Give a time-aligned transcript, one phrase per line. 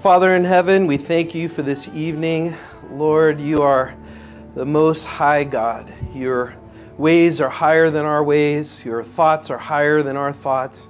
[0.00, 2.54] Father in heaven, we thank you for this evening.
[2.90, 3.94] Lord, you are
[4.54, 5.92] the most high God.
[6.14, 6.54] Your
[6.96, 10.88] ways are higher than our ways, your thoughts are higher than our thoughts.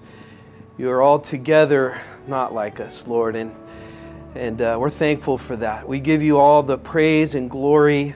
[0.79, 3.53] You are altogether not like us, Lord, and,
[4.37, 5.89] and uh, we're thankful for that.
[5.89, 8.15] We give you all the praise and glory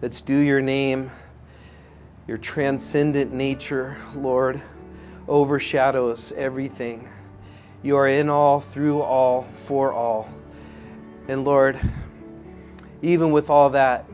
[0.00, 1.10] that's due your name.
[2.28, 4.62] Your transcendent nature, Lord,
[5.26, 7.08] overshadows everything.
[7.82, 10.28] You are in all, through all, for all.
[11.28, 11.80] And Lord,
[13.00, 14.04] even with all that,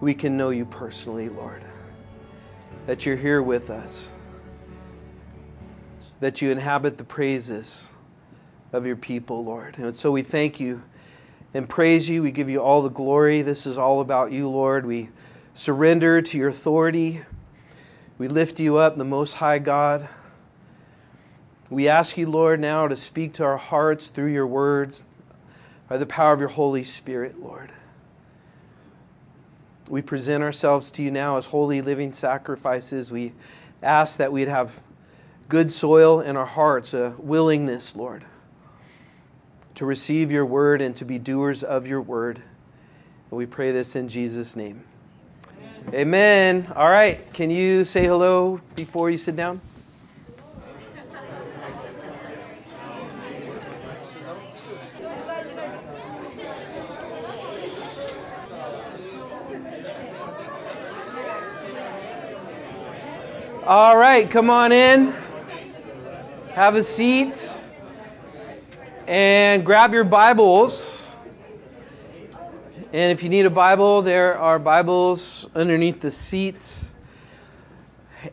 [0.00, 1.62] we can know you personally, Lord.
[2.86, 4.14] That you're here with us.
[6.20, 7.92] That you inhabit the praises
[8.72, 9.78] of your people, Lord.
[9.78, 10.82] And so we thank you
[11.52, 12.22] and praise you.
[12.22, 13.42] We give you all the glory.
[13.42, 14.86] This is all about you, Lord.
[14.86, 15.10] We
[15.54, 17.22] surrender to your authority.
[18.16, 20.08] We lift you up, the Most High God.
[21.68, 25.02] We ask you, Lord, now to speak to our hearts through your words
[25.88, 27.72] by the power of your Holy Spirit, Lord.
[29.88, 33.10] We present ourselves to you now as holy living sacrifices.
[33.10, 33.32] We
[33.82, 34.80] ask that we'd have
[35.48, 38.24] good soil in our hearts, a willingness, Lord,
[39.74, 42.42] to receive your word and to be doers of your word.
[43.30, 44.84] And we pray this in Jesus' name.
[45.58, 45.94] Amen.
[45.94, 46.72] Amen.
[46.74, 47.32] All right.
[47.32, 49.60] Can you say hello before you sit down?
[63.68, 65.12] All right, come on in.
[66.52, 67.52] Have a seat.
[69.08, 71.12] And grab your Bibles.
[72.92, 76.92] And if you need a Bible, there are Bibles underneath the seats.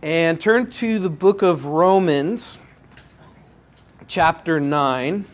[0.03, 2.59] And turn to the book of Romans,
[4.05, 5.25] chapter 9.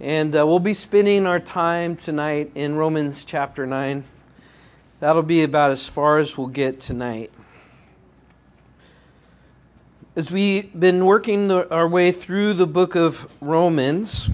[0.00, 4.02] And uh, we'll be spending our time tonight in Romans chapter 9.
[5.00, 7.32] That'll be about as far as we'll get tonight.
[10.14, 14.28] As we've been working the, our way through the book of Romans,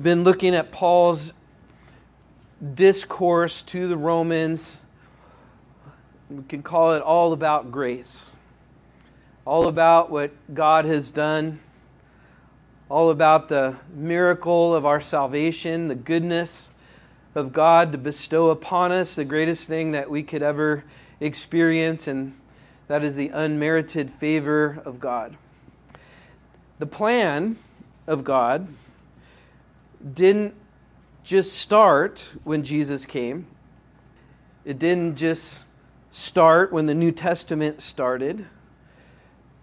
[0.00, 1.34] been looking at Paul's
[2.74, 4.78] discourse to the Romans.
[6.30, 8.38] We can call it all about grace,
[9.44, 11.60] all about what God has done,
[12.88, 16.72] all about the miracle of our salvation, the goodness
[17.34, 20.84] of God to bestow upon us the greatest thing that we could ever
[21.20, 22.34] experience, and
[22.86, 25.36] that is the unmerited favor of God.
[26.78, 27.56] The plan
[28.06, 28.68] of God
[30.14, 30.54] didn't
[31.24, 33.46] just start when Jesus came,
[34.64, 35.64] it didn't just
[36.10, 38.46] start when the New Testament started.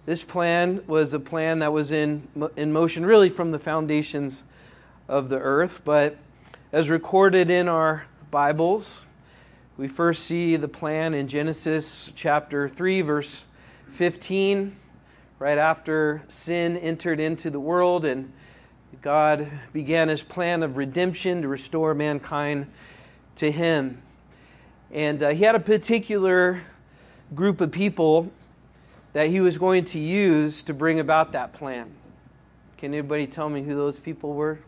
[0.05, 4.43] This plan was a plan that was in, in motion really from the foundations
[5.07, 6.17] of the earth, but
[6.75, 9.06] as recorded in our Bibles,
[9.78, 13.46] we first see the plan in Genesis chapter 3, verse
[13.91, 14.75] 15,
[15.40, 18.30] right after sin entered into the world and
[19.02, 22.69] God began his plan of redemption to restore mankind
[23.36, 24.02] to him.
[24.92, 26.62] And uh, he had a particular
[27.34, 28.34] group of people
[29.13, 31.94] that he was going to use to bring about that plan.
[32.75, 34.59] Can anybody tell me who those people were?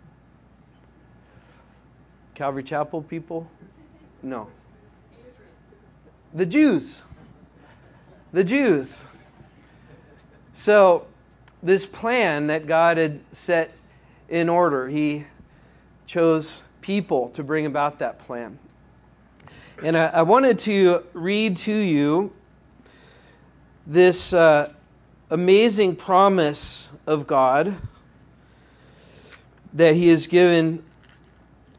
[2.37, 3.49] Calvary Chapel people?
[4.21, 4.47] No.
[6.35, 7.03] The Jews.
[8.31, 9.05] The Jews.
[10.53, 11.07] So,
[11.63, 13.71] this plan that God had set
[14.29, 15.25] in order, He
[16.05, 18.59] chose people to bring about that plan.
[19.81, 22.33] And I, I wanted to read to you
[23.87, 24.71] this uh,
[25.31, 27.77] amazing promise of God
[29.73, 30.83] that He has given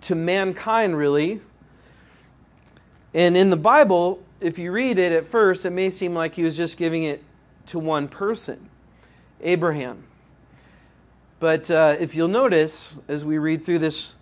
[0.08, 1.38] to mankind, really.
[3.12, 6.42] And in the Bible, if you read it at first, it may seem like he
[6.42, 7.22] was just giving it
[7.66, 8.70] to one person,
[9.42, 10.04] Abraham.
[11.40, 14.14] But uh, if you'll notice, as we read through this,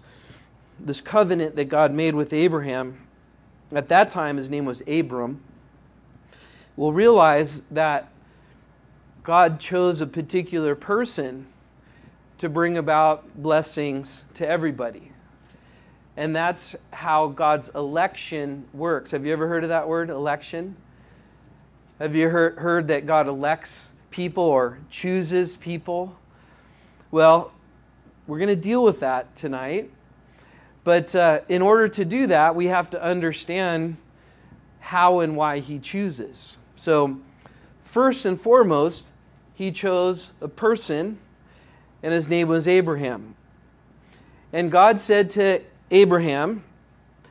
[0.80, 3.06] this covenant that God made with Abraham,
[3.70, 5.40] at that time his name was Abram,
[6.76, 8.10] we'll realize that
[9.22, 11.46] God chose a particular person
[12.38, 15.12] to bring about blessings to everybody.
[16.16, 19.10] And that's how God's election works.
[19.10, 20.76] Have you ever heard of that word, election?
[21.98, 26.16] Have you heard, heard that God elects people or chooses people?
[27.10, 27.52] Well,
[28.26, 29.90] we're going to deal with that tonight.
[30.84, 33.96] But uh, in order to do that, we have to understand
[34.80, 36.58] how and why He chooses.
[36.76, 37.18] So,
[37.82, 39.12] first and foremost,
[39.54, 41.18] He chose a person
[42.06, 43.34] and his name was Abraham.
[44.52, 45.60] And God said to
[45.90, 46.64] Abraham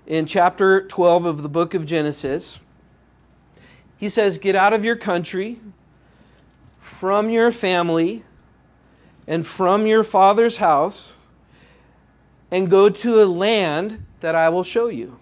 [0.08, 2.60] in chapter 12 of the book of Genesis,
[3.98, 5.60] He says, Get out of your country,
[6.80, 8.24] from your family,
[9.28, 11.26] and from your father's house,
[12.52, 15.20] and go to a land that I will show you.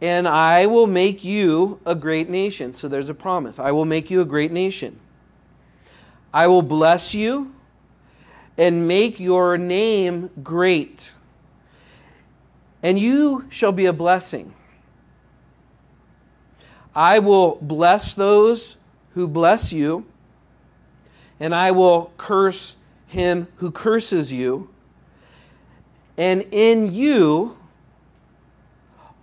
[0.00, 2.74] And I will make you a great nation.
[2.74, 3.58] So there's a promise.
[3.58, 5.00] I will make you a great nation.
[6.32, 7.52] I will bless you
[8.56, 11.12] and make your name great.
[12.82, 14.54] And you shall be a blessing.
[16.94, 18.76] I will bless those
[19.14, 20.06] who bless you,
[21.38, 24.68] and I will curse him who curses you.
[26.16, 27.56] And in you,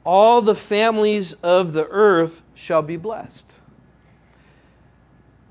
[0.03, 3.55] all the families of the earth shall be blessed.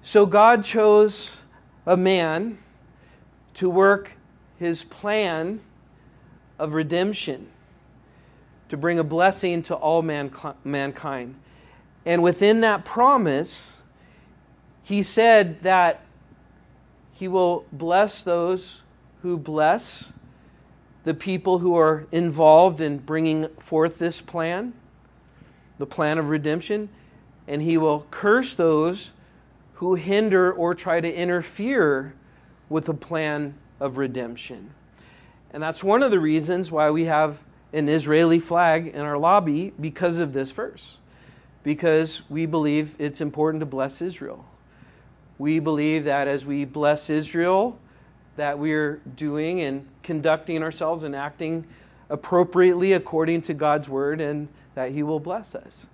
[0.03, 1.37] So God chose
[1.85, 2.59] a man
[3.55, 4.13] to work
[4.59, 5.61] his plan
[6.59, 7.49] of redemption,
[8.69, 11.35] to bring a blessing to all mankind.
[12.05, 13.83] And within that promise,
[14.83, 16.03] he said that
[17.13, 18.83] he will bless those
[19.23, 20.13] who bless
[21.05, 24.73] the people who are involved in bringing forth this plan,
[25.79, 26.89] the plan of redemption,
[27.49, 29.13] and he will curse those
[29.75, 32.15] who hinder or try to interfere
[32.69, 34.71] with the plan of redemption.
[35.53, 37.45] And that's one of the reasons why we have
[37.77, 41.01] an Israeli flag in our lobby because of this verse.
[41.63, 44.47] Because we believe it's important to bless Israel.
[45.39, 47.79] We believe that as we bless Israel,
[48.37, 51.67] that we're doing and conducting ourselves and acting
[52.09, 55.89] appropriately according to God's word and that he will bless us.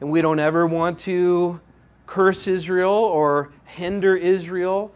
[0.00, 1.60] And we don't ever want to
[2.04, 4.92] curse Israel or hinder Israel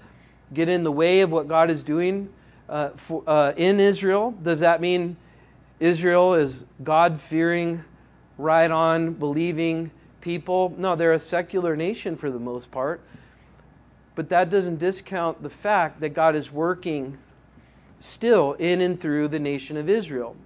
[0.52, 2.28] get in the way of what God is doing
[2.68, 4.32] uh, for, uh, in Israel?
[4.42, 5.16] Does that mean
[5.80, 7.84] Israel is God fearing,
[8.36, 9.90] right on, believing
[10.20, 10.74] people?
[10.76, 13.00] No, they're a secular nation for the most part.
[14.14, 17.16] But that doesn't discount the fact that God is working
[17.98, 20.36] still in and through the nation of Israel.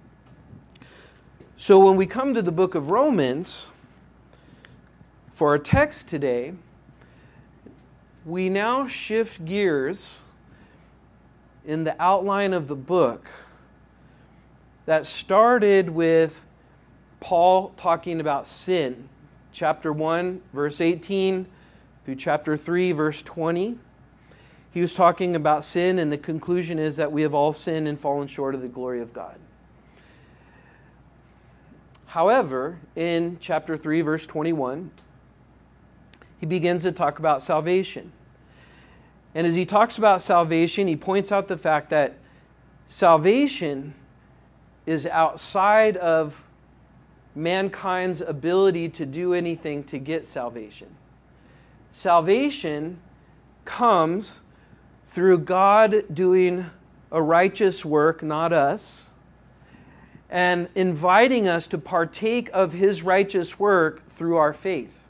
[1.57, 3.69] So when we come to the book of Romans,
[5.33, 6.53] for our text today,
[8.25, 10.21] we now shift gears
[11.65, 13.29] in the outline of the book
[14.85, 16.45] that started with
[17.19, 19.09] Paul talking about sin,
[19.51, 21.47] chapter 1, verse 18
[22.03, 23.79] through chapter 3, verse 20.
[24.71, 27.99] He was talking about sin, and the conclusion is that we have all sinned and
[27.99, 29.39] fallen short of the glory of God.
[32.07, 34.91] However, in chapter 3, verse 21,
[36.39, 38.11] he begins to talk about salvation.
[39.33, 42.17] And as he talks about salvation, he points out the fact that
[42.87, 43.95] salvation
[44.85, 46.43] is outside of
[47.35, 50.87] mankind's ability to do anything to get salvation.
[51.91, 52.99] Salvation
[53.65, 54.41] comes
[55.07, 56.69] through God doing
[57.11, 59.11] a righteous work, not us,
[60.29, 65.07] and inviting us to partake of his righteous work through our faith.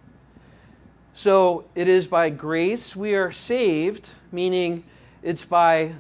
[1.14, 4.84] So it is by grace we are saved, meaning
[5.24, 5.94] it's by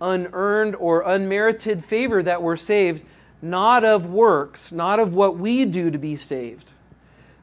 [0.00, 3.02] unearned or unmerited favor that we're saved,
[3.42, 6.72] not of works, not of what we do to be saved,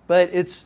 [0.07, 0.65] but it's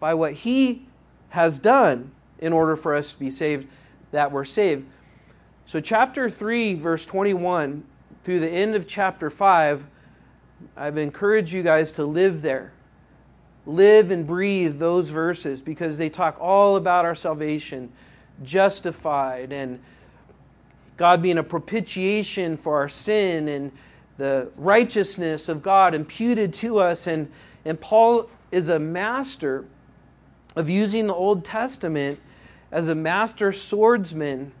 [0.00, 0.86] by what He
[1.30, 3.66] has done in order for us to be saved
[4.10, 4.86] that we're saved.
[5.66, 7.84] So, chapter 3, verse 21
[8.22, 9.86] through the end of chapter 5,
[10.76, 12.72] I've encouraged you guys to live there
[13.66, 17.92] live and breathe those verses because they talk all about our salvation,
[18.42, 19.80] justified, and
[20.96, 23.72] God being a propitiation for our sin and
[24.16, 27.06] the righteousness of God imputed to us.
[27.06, 27.30] And,
[27.64, 29.66] and Paul is a master
[30.54, 32.18] of using the Old Testament
[32.72, 34.52] as a master swordsman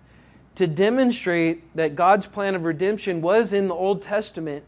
[0.56, 4.64] to demonstrate that God's plan of redemption was in the Old Testament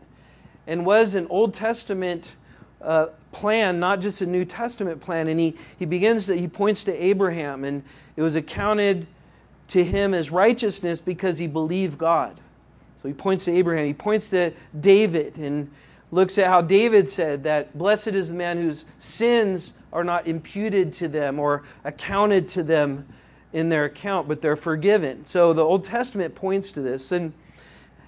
[0.66, 2.34] and was an Old Testament
[2.80, 5.28] uh, plan, not just a New Testament plan.
[5.28, 7.82] And he, he begins to, he points to Abraham, and
[8.16, 9.06] it was accounted
[9.68, 12.40] to him as righteousness because he believed God.
[13.00, 13.86] So he points to Abraham.
[13.86, 15.70] He points to David and
[16.10, 20.92] looks at how David said that blessed is the man whose sins are not imputed
[20.94, 23.06] to them or accounted to them
[23.52, 25.24] in their account, but they're forgiven.
[25.24, 27.12] So the Old Testament points to this.
[27.12, 27.32] And,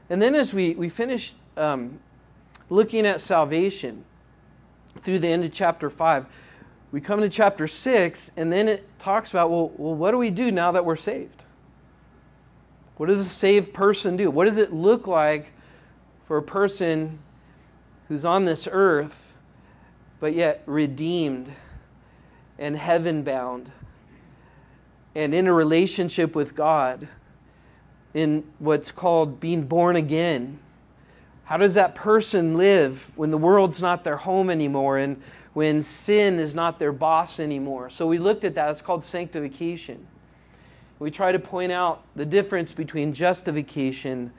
[0.08, 2.00] and then as we, we finish um,
[2.68, 4.04] looking at salvation,
[4.98, 6.26] through the end of chapter 5.
[6.92, 10.30] We come to chapter 6, and then it talks about well, well, what do we
[10.30, 11.44] do now that we're saved?
[13.00, 14.30] What does a saved person do?
[14.30, 15.52] What does it look like
[16.26, 17.18] for a person
[18.08, 19.38] who's on this earth,
[20.20, 21.50] but yet redeemed
[22.58, 23.72] and heaven bound
[25.14, 27.08] and in a relationship with God,
[28.12, 30.58] in what's called being born again?
[31.44, 35.22] How does that person live when the world's not their home anymore and
[35.54, 37.88] when sin is not their boss anymore?
[37.88, 38.70] So we looked at that.
[38.70, 40.06] It's called sanctification.
[41.00, 44.32] We try to point out the difference between justification,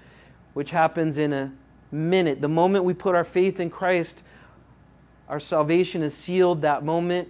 [0.54, 1.52] which happens in a
[1.92, 2.40] minute.
[2.40, 4.22] The moment we put our faith in Christ,
[5.28, 7.30] our salvation is sealed that moment.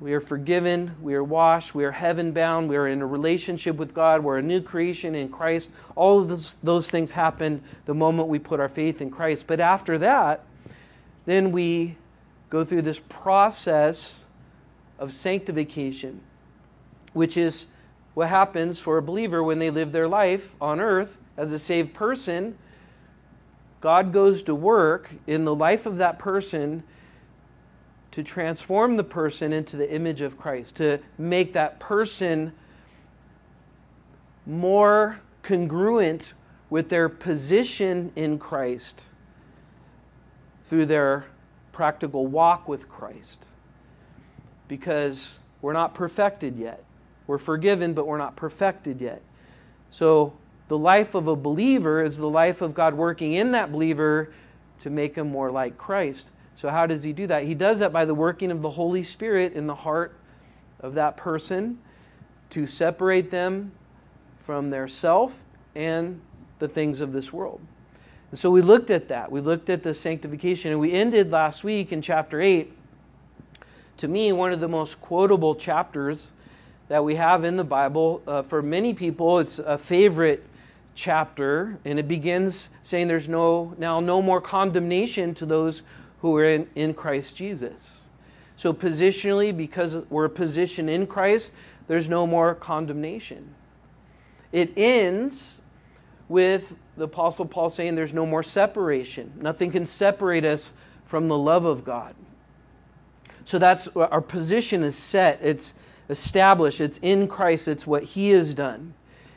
[0.00, 0.96] We are forgiven.
[1.00, 1.76] We are washed.
[1.76, 2.68] We are heaven bound.
[2.68, 4.24] We are in a relationship with God.
[4.24, 5.70] We're a new creation in Christ.
[5.94, 9.46] All of those, those things happen the moment we put our faith in Christ.
[9.46, 10.44] But after that,
[11.24, 11.96] then we
[12.48, 14.24] go through this process
[14.98, 16.20] of sanctification,
[17.12, 17.66] which is
[18.14, 21.94] what happens for a believer when they live their life on earth as a saved
[21.94, 22.56] person.
[23.80, 26.82] God goes to work in the life of that person
[28.10, 32.52] to transform the person into the image of Christ, to make that person
[34.44, 36.34] more congruent
[36.68, 39.04] with their position in Christ
[40.64, 41.26] through their
[41.72, 43.46] practical walk with Christ.
[44.68, 46.84] Because we're not perfected yet.
[47.30, 49.22] We're forgiven, but we're not perfected yet.
[49.88, 50.32] So,
[50.66, 54.32] the life of a believer is the life of God working in that believer
[54.80, 56.30] to make him more like Christ.
[56.56, 57.44] So, how does he do that?
[57.44, 60.18] He does that by the working of the Holy Spirit in the heart
[60.80, 61.78] of that person
[62.50, 63.70] to separate them
[64.40, 65.44] from their self
[65.76, 66.20] and
[66.58, 67.60] the things of this world.
[68.32, 69.30] And so we looked at that.
[69.30, 72.72] We looked at the sanctification, and we ended last week in chapter 8.
[73.98, 76.32] To me, one of the most quotable chapters
[76.90, 78.20] that we have in the Bible.
[78.26, 80.44] Uh, for many people, it's a favorite
[80.96, 85.82] chapter, and it begins saying there's no now no more condemnation to those
[86.20, 88.08] who are in, in Christ Jesus.
[88.56, 91.52] So, positionally, because we're positioned in Christ,
[91.86, 93.54] there's no more condemnation.
[94.50, 95.60] It ends
[96.28, 99.32] with the Apostle Paul saying there's no more separation.
[99.36, 100.72] Nothing can separate us
[101.04, 102.16] from the love of God.
[103.44, 105.74] So that's our position is set, it's
[106.10, 108.94] established, it's in Christ, it's what He has done.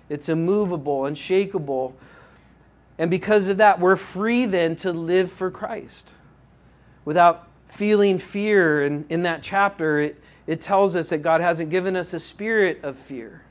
[0.10, 1.96] It's immovable, unshakable.
[2.98, 6.12] And because of that, we're free then to live for Christ
[7.06, 8.84] without feeling fear.
[8.84, 12.84] And in that chapter, it, it tells us that God hasn't given us a spirit
[12.84, 13.44] of fear,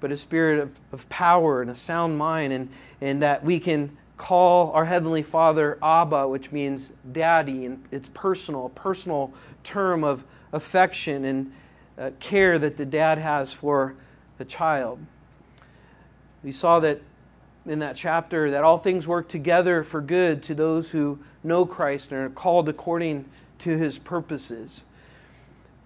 [0.00, 2.68] but a spirit of, of power and a sound mind, and,
[3.00, 8.66] and that we can call our Heavenly Father Abba, which means daddy, and it's personal,
[8.66, 9.32] a personal
[9.64, 11.52] term of affection and
[11.98, 13.94] uh, care that the dad has for
[14.36, 14.98] the child.
[16.44, 17.00] We saw that
[17.64, 22.12] in that chapter that all things work together for good to those who know Christ
[22.12, 23.24] and are called according
[23.60, 24.84] to his purposes.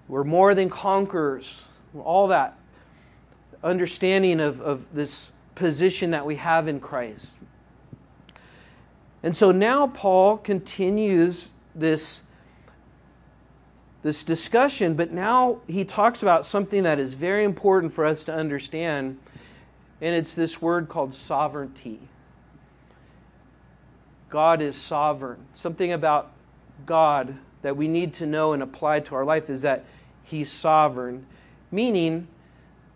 [0.09, 1.69] We're more than conquerors.
[2.03, 2.59] All that
[3.63, 7.37] understanding of, of this position that we have in Christ.
[9.25, 12.21] And so now Paul continues this,
[14.03, 18.35] this discussion, but now he talks about something that is very important for us to
[18.35, 19.19] understand
[20.03, 22.01] and it's this word called sovereignty.
[24.29, 25.47] God is sovereign.
[25.55, 26.33] Something about
[26.85, 29.87] God that we need to know and apply to our life is that
[30.23, 31.25] He's sovereign,
[31.71, 32.29] meaning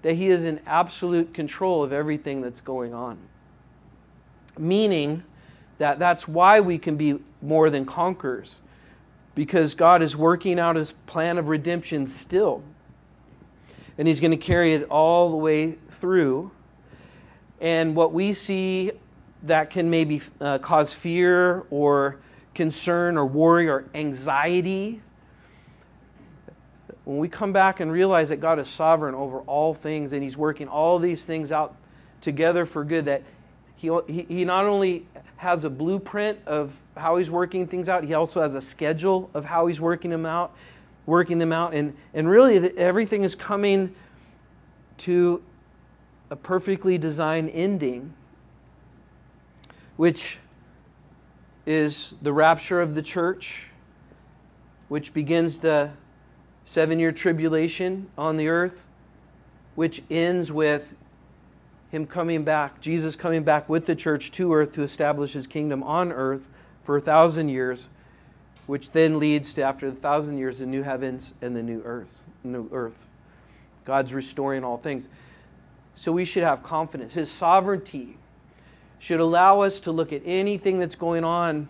[0.02, 3.16] that He is in absolute control of everything that's going on.
[4.58, 5.22] Meaning
[5.78, 8.62] that that's why we can be more than conquerors,
[9.34, 12.62] because God is working out His plan of redemption still.
[13.96, 16.52] And He's going to carry it all the way through
[17.60, 18.92] and what we see
[19.42, 22.18] that can maybe uh, cause fear or
[22.54, 25.00] concern or worry or anxiety,
[27.04, 30.36] when we come back and realize that God is sovereign over all things and He's
[30.36, 31.74] working all these things out
[32.20, 33.22] together for good, that
[33.76, 35.06] He, he, not only
[35.38, 39.46] has a blueprint of how He's working things out, He also has a schedule of
[39.46, 40.54] how He's working them out,
[41.06, 43.94] working them out, and, and really everything is coming
[44.98, 45.42] to
[46.30, 48.12] a perfectly designed ending,
[49.96, 50.38] which
[51.64, 53.70] is the rapture of the church,
[54.88, 55.90] which begins the
[56.64, 58.86] seven year tribulation on the earth,
[59.76, 60.96] which ends with
[61.90, 65.82] him coming back, Jesus coming back with the church to earth to establish his kingdom
[65.82, 66.46] on earth
[66.82, 67.88] for a thousand years,
[68.66, 72.26] which then leads to after the thousand years the new heavens and the new earth.
[72.44, 73.08] New earth.
[73.84, 75.08] God's restoring all things.
[75.94, 77.14] So we should have confidence.
[77.14, 78.18] His sovereignty
[78.98, 81.68] should allow us to look at anything that's going on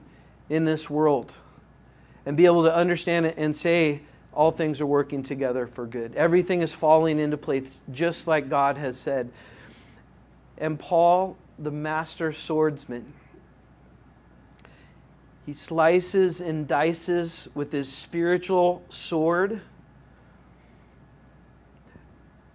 [0.48, 1.32] in this world
[2.26, 4.00] and be able to understand it and say,
[4.32, 6.14] all things are working together for good.
[6.14, 9.30] Everything is falling into place just like God has said.
[10.58, 13.12] And Paul, the master swordsman,
[15.46, 19.62] he slices and dices with his spiritual sword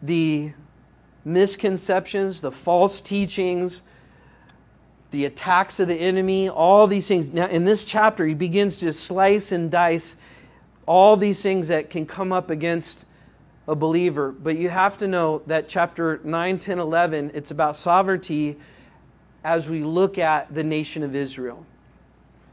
[0.01, 0.51] the
[1.25, 3.83] misconceptions, the false teachings,
[5.11, 7.31] the attacks of the enemy, all these things.
[7.31, 10.15] Now, in this chapter, he begins to slice and dice
[10.85, 13.05] all these things that can come up against
[13.67, 14.31] a believer.
[14.31, 18.57] But you have to know that chapter 9, 10, 11, it's about sovereignty
[19.43, 21.65] as we look at the nation of Israel.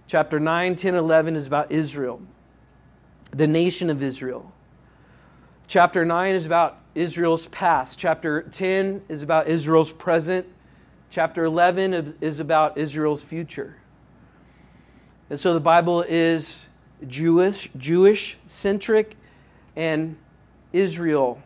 [0.07, 2.21] Chapter 9, 10, 11 is about Israel,
[3.31, 4.53] the nation of Israel.
[5.69, 7.97] Chapter 9 is about Israel's past.
[7.97, 10.47] Chapter 10 is about Israel's present.
[11.11, 13.77] Chapter 11 is about Israel's future.
[15.29, 16.67] And so the Bible is
[17.07, 19.17] Jewish, Jewish centric
[19.77, 20.17] and
[20.73, 21.43] Israel,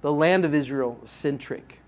[0.00, 1.80] the land of Israel centric.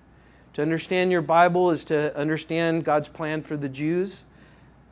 [0.55, 4.25] To understand your Bible is to understand God's plan for the Jews.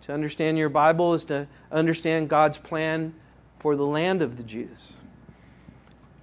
[0.03, 3.15] To understand your Bible is to understand God's plan
[3.59, 5.01] for the land of the Jews.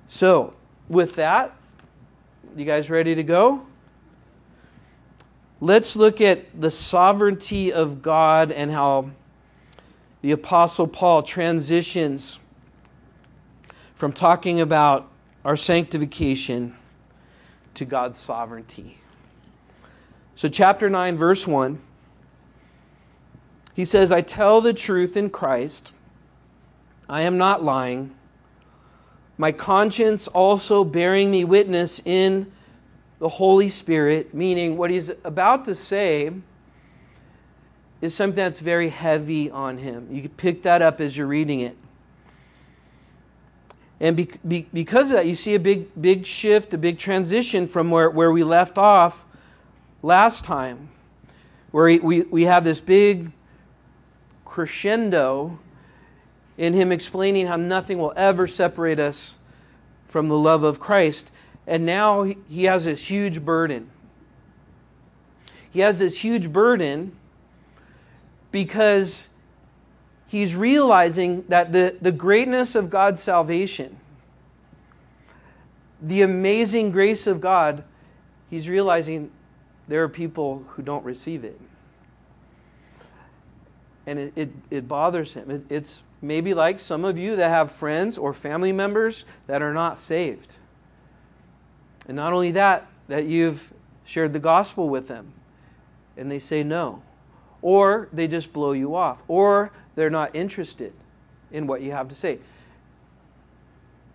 [0.08, 0.54] So,
[0.88, 1.56] with that,
[2.56, 3.66] you guys ready to go?
[5.60, 9.12] Let's look at the sovereignty of God and how
[10.22, 12.40] the Apostle Paul transitions
[13.94, 15.10] from talking about
[15.46, 16.76] our sanctification
[17.76, 18.98] to God's sovereignty.
[20.36, 21.80] So, chapter 9, verse 1,
[23.76, 25.94] he says, I tell the truth in Christ.
[27.08, 28.16] I am not lying.
[29.38, 32.52] My conscience also bearing me witness in
[33.20, 36.32] the Holy Spirit, meaning what he's about to say
[38.02, 40.08] is something that's very heavy on him.
[40.12, 41.78] You can pick that up as you're reading it.
[44.00, 47.66] And be, be, because of that, you see a big, big shift, a big transition
[47.66, 49.26] from where, where we left off
[50.02, 50.90] last time,
[51.72, 53.32] where we, we have this big
[54.44, 55.60] crescendo
[56.58, 59.36] in him explaining how nothing will ever separate us
[60.08, 61.32] from the love of Christ.
[61.68, 63.90] And now he has this huge burden.
[65.70, 67.14] He has this huge burden
[68.52, 69.28] because
[70.28, 73.98] he's realizing that the, the greatness of God's salvation,
[76.02, 77.84] the amazing grace of God,
[78.50, 79.32] he's realizing
[79.88, 81.60] there are people who don't receive it.
[84.08, 85.50] And it, it, it bothers him.
[85.50, 89.74] It, it's maybe like some of you that have friends or family members that are
[89.74, 90.56] not saved.
[92.08, 93.74] And not only that, that you've
[94.06, 95.34] shared the gospel with them
[96.18, 97.02] and they say no.
[97.62, 99.24] Or they just blow you off.
[99.28, 100.94] Or they're not interested
[101.52, 102.40] in what you have to say.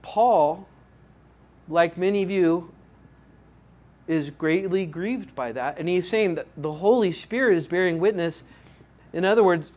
[0.02, 0.66] Paul,
[1.68, 2.72] like many of you,
[4.06, 5.78] is greatly grieved by that.
[5.78, 8.42] And he's saying that the Holy Spirit is bearing witness.
[9.12, 9.70] In other words,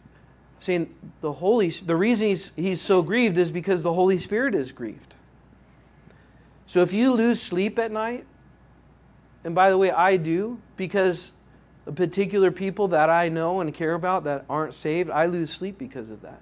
[0.60, 4.72] saying the Holy the reason he's, he's so grieved is because the Holy Spirit is
[4.72, 5.16] grieved.
[6.66, 8.26] So if you lose sleep at night,
[9.44, 11.34] and by the way, I do, because
[11.86, 15.78] the particular people that I know and care about that aren't saved, I lose sleep
[15.78, 16.41] because of that.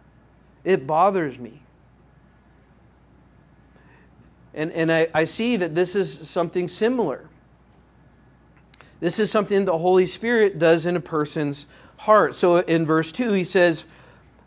[0.64, 1.62] It bothers me.
[4.54, 7.28] And, and I, I see that this is something similar.
[9.00, 11.66] This is something the Holy Spirit does in a person's
[11.98, 12.36] heart.
[12.36, 13.86] So in verse 2, he says,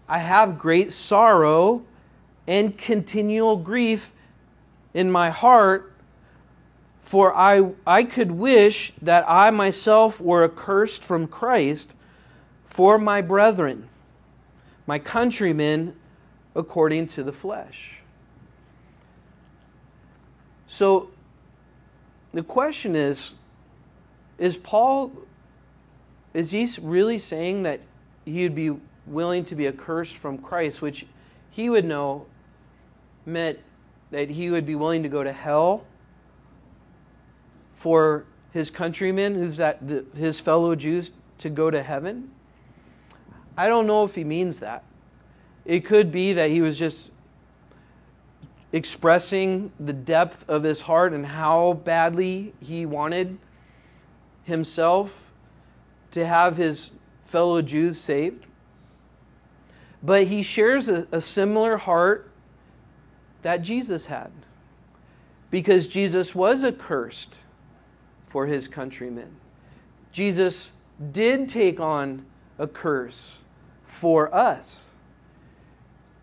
[0.08, 1.82] I have great sorrow
[2.46, 4.12] and continual grief
[4.92, 5.93] in my heart,
[7.04, 11.94] for I, I could wish that I myself were accursed from Christ
[12.64, 13.90] for my brethren,
[14.86, 15.96] my countrymen,
[16.56, 17.98] according to the flesh.
[20.66, 21.10] So
[22.32, 23.34] the question is
[24.38, 25.12] is Paul
[26.32, 27.80] is he really saying that
[28.24, 28.74] he'd be
[29.06, 31.04] willing to be accursed from Christ, which
[31.50, 32.24] he would know
[33.26, 33.58] meant
[34.10, 35.84] that he would be willing to go to hell
[37.84, 42.30] for his countrymen, the, his fellow Jews, to go to heaven.
[43.58, 44.84] I don't know if he means that.
[45.66, 47.10] It could be that he was just
[48.72, 53.36] expressing the depth of his heart and how badly he wanted
[54.44, 55.30] himself
[56.12, 56.94] to have his
[57.26, 58.46] fellow Jews saved.
[60.02, 62.30] But he shares a, a similar heart
[63.42, 64.30] that Jesus had.
[65.50, 67.40] Because Jesus was accursed
[68.34, 69.30] for his countrymen.
[70.10, 70.72] Jesus
[71.12, 72.26] did take on
[72.58, 73.44] a curse
[73.84, 74.98] for us.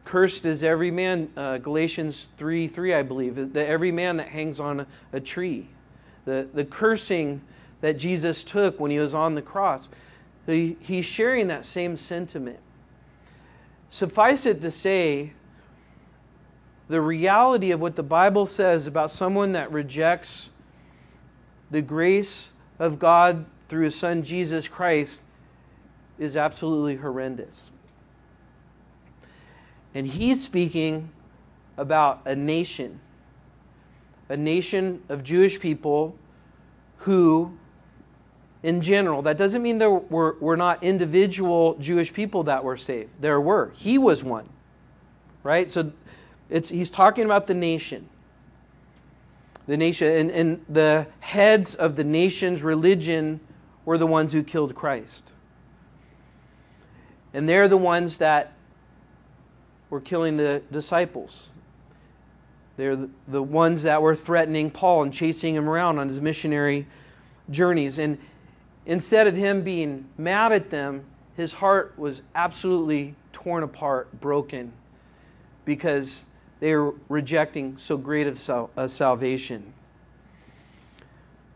[0.04, 4.60] Cursed is every man, uh, Galatians 3 3, I believe, that every man that hangs
[4.60, 5.70] on a, tree.
[6.26, 7.44] The, the cursing
[7.80, 9.90] that Jesus took when he was on the cross.
[10.46, 12.60] He, he's sharing that same sentiment.
[13.90, 15.32] Suffice it to say,
[16.90, 20.50] the reality of what the Bible says about someone that rejects
[21.72, 25.24] the grace of God through his son Jesus Christ
[26.20, 27.72] is absolutely horrendous.
[29.96, 31.10] And he's speaking
[31.78, 33.00] about a nation,
[34.30, 36.16] a nation of Jewish people
[36.98, 37.58] who,
[38.62, 43.10] in general, that doesn't mean there were, were not individual Jewish people that were saved.
[43.20, 43.72] There were.
[43.76, 44.48] He was one.
[45.44, 45.72] Right?
[45.72, 45.92] So
[46.50, 48.08] it's, he's talking about the nation
[49.72, 53.40] the nation and, and the heads of the nation's religion
[53.86, 55.32] were the ones who killed Christ.
[57.34, 58.52] And they're the ones that
[59.90, 61.52] were killing the disciples.
[62.76, 66.86] They're the, the ones that were threatening Paul and chasing him around on his missionary
[67.50, 67.98] journeys.
[67.98, 68.18] And
[68.86, 71.06] instead of him being mad at them,
[71.38, 74.74] his heart was absolutely torn apart, broken,
[75.64, 76.26] because
[76.62, 79.74] they are rejecting so great of sal- a salvation.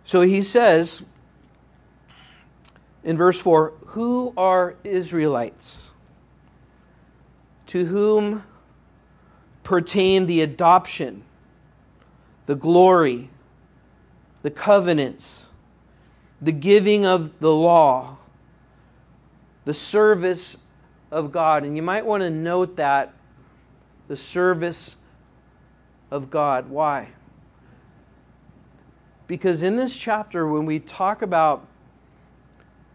[0.03, 1.03] So he says
[3.03, 5.91] in verse 4 Who are Israelites?
[7.67, 8.43] To whom
[9.63, 11.23] pertain the adoption,
[12.47, 13.29] the glory,
[14.41, 15.51] the covenants,
[16.41, 18.17] the giving of the law,
[19.65, 20.57] the service
[21.11, 21.63] of God.
[21.63, 23.13] And you might want to note that
[24.07, 24.97] the service
[26.11, 26.69] of God.
[26.69, 27.09] Why?
[29.27, 31.65] Because in this chapter, when we talk about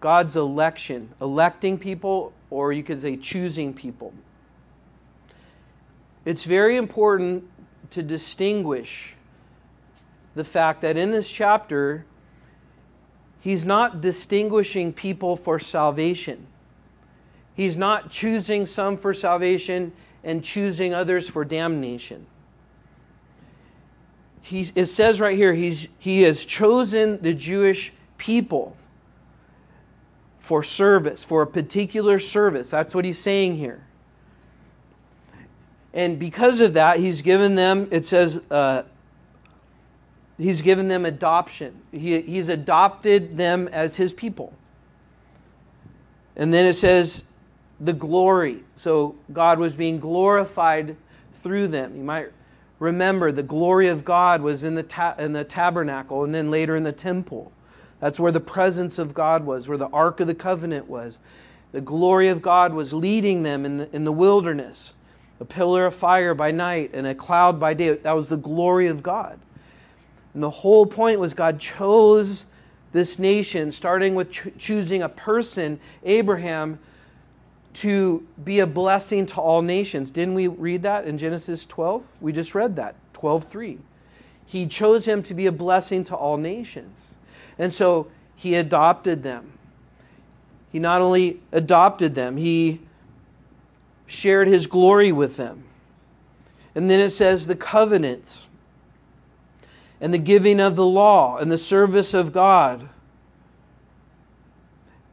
[0.01, 4.15] God's election, electing people, or you could say choosing people,
[6.25, 7.45] it's very important
[7.91, 9.17] to distinguish
[10.35, 12.05] the fact that in this chapter,
[13.41, 16.47] he's not distinguishing people for salvation.
[17.55, 22.27] He's not choosing some for salvation and choosing others for damnation.
[24.43, 28.77] He's, it says right here, he's, he has chosen the Jewish people
[30.39, 32.71] for service, for a particular service.
[32.71, 33.85] That's what he's saying here.
[35.93, 38.83] And because of that, he's given them, it says, uh,
[40.39, 41.81] he's given them adoption.
[41.93, 44.55] He, he's adopted them as his people.
[46.37, 47.25] And then it says,
[47.81, 48.63] the glory.
[48.77, 50.97] So God was being glorified
[51.33, 51.97] through them.
[51.97, 52.31] You might
[52.79, 56.77] remember the glory of God was in the, ta- in the tabernacle and then later
[56.77, 57.53] in the temple.
[57.99, 61.21] That's where the presence of God was, where the Ark of the Covenant was.
[61.73, 64.95] The glory of God was leading them in the, in the wilderness.
[65.39, 67.95] A pillar of fire by night and a cloud by day.
[67.95, 69.39] That was the glory of God.
[70.35, 72.47] And the whole point was God chose
[72.93, 76.79] this nation, starting with cho- choosing a person, Abraham,
[77.73, 80.11] to be a blessing to all nations.
[80.11, 82.03] Didn't we read that in Genesis 12?
[82.21, 83.79] We just read that, 12:3.
[84.45, 87.17] He chose him to be a blessing to all nations.
[87.59, 89.53] And so he adopted them.
[90.73, 92.81] He not only adopted them, he
[94.07, 95.65] shared his glory with them.
[96.75, 98.49] And then it says the covenants
[100.01, 102.89] and the giving of the law and the service of God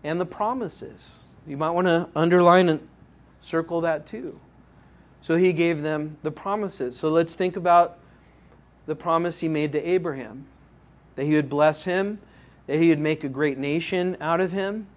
[0.04, 1.26] and the promises.
[1.48, 2.88] You might want to underline and
[3.42, 4.40] circle that too.
[5.22, 6.96] So he gave them the promises.
[6.96, 7.98] So let's think about
[8.86, 10.46] the promise he made to Abraham
[11.16, 12.20] that he would bless him,
[12.68, 14.88] that he would make a great nation out of him,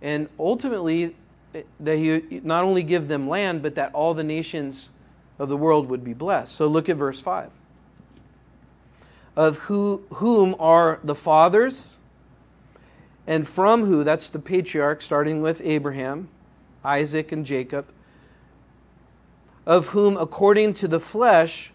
[0.00, 1.16] and ultimately
[1.54, 4.88] eh, that he would not only give them land, but that all the nations
[5.38, 6.54] of the world would be blessed.
[6.54, 7.50] So look at verse 5.
[9.36, 12.00] Of who, whom are the fathers
[13.28, 16.30] and from who, that's the patriarch, starting with Abraham,
[16.82, 17.92] Isaac, and Jacob,
[19.66, 21.72] of whom, according to the flesh,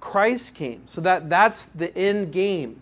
[0.00, 0.82] Christ came.
[0.86, 2.80] So that, that's the end game.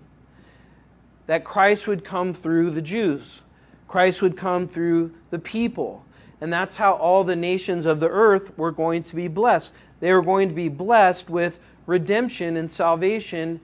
[1.26, 3.42] That Christ would come through the Jews,
[3.86, 6.06] Christ would come through the people.
[6.40, 9.74] And that's how all the nations of the earth were going to be blessed.
[10.00, 13.60] They were going to be blessed with redemption and salvation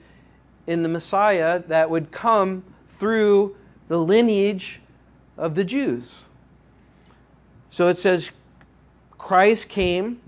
[0.66, 3.57] in the Messiah that would come through
[3.88, 4.81] the lineage
[5.37, 6.29] of the Jews.
[7.70, 8.31] So it says,
[9.18, 10.20] Christ came,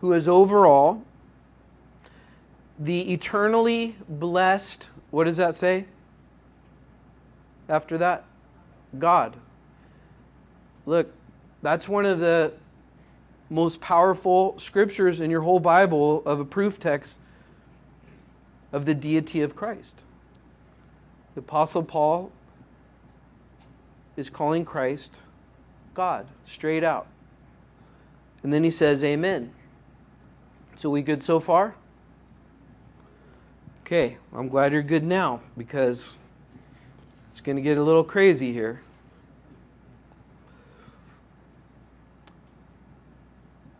[0.00, 1.04] who is over all,
[2.78, 5.86] the eternally blessed, what does that say?
[7.68, 8.24] after that?
[8.98, 9.36] God.
[10.86, 11.12] Look,
[11.62, 12.52] that's one of the
[13.50, 17.20] most powerful scriptures in your whole Bible of a proof text
[18.72, 20.02] of the deity of Christ.
[21.34, 22.30] The Apostle Paul
[24.16, 25.20] is calling Christ
[25.94, 27.06] God, straight out.
[28.42, 29.52] And then he says, Amen.
[30.76, 31.76] So, we good so far?
[33.82, 36.18] Okay, I'm glad you're good now because
[37.30, 38.80] it's going to get a little crazy here.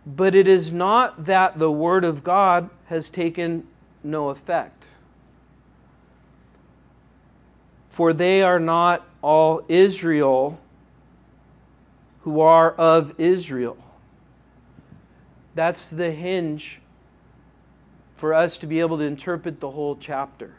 [0.07, 3.67] But it is not that the Word of God has taken
[4.05, 4.89] no effect.
[7.95, 10.59] For they are not all Israel
[12.23, 13.77] who are of Israel.
[15.55, 16.81] That's the hinge
[18.17, 20.57] for us to be able to interpret the whole chapter.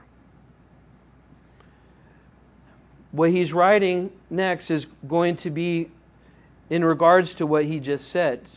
[3.12, 5.92] What he's writing next is going to be
[6.70, 8.50] in regards to what he just said.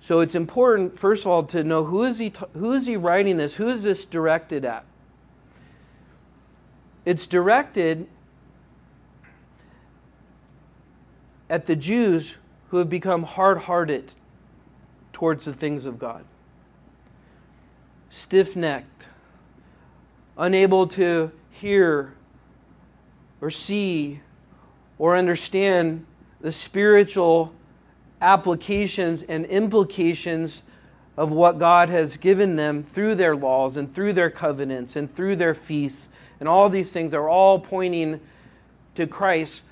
[0.00, 3.38] So it's important, first of all, to know who is he, who is he writing
[3.38, 3.56] this?
[3.56, 4.84] Who is this directed at?
[7.04, 8.06] It's directed
[11.48, 14.12] at the Jews who have become hard hearted
[15.12, 16.24] towards the things of God,
[18.08, 19.08] stiff necked,
[20.38, 22.14] unable to hear
[23.40, 24.20] or see
[24.98, 26.06] or understand
[26.40, 27.52] the spiritual
[28.20, 30.62] applications and implications
[31.16, 35.36] of what God has given them through their laws and through their covenants and through
[35.36, 36.08] their feasts.
[36.40, 38.20] And all these things are all pointing
[38.94, 39.62] to Christ.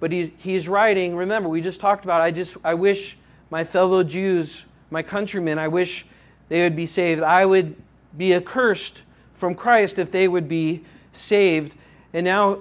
[0.00, 3.16] But he, he's writing, remember, we just talked about, I just I wish
[3.50, 6.06] my fellow Jews, my countrymen, I wish
[6.48, 7.22] they would be saved.
[7.22, 7.76] I would
[8.16, 9.02] be accursed
[9.34, 11.76] from Christ if they would be saved.
[12.12, 12.60] And now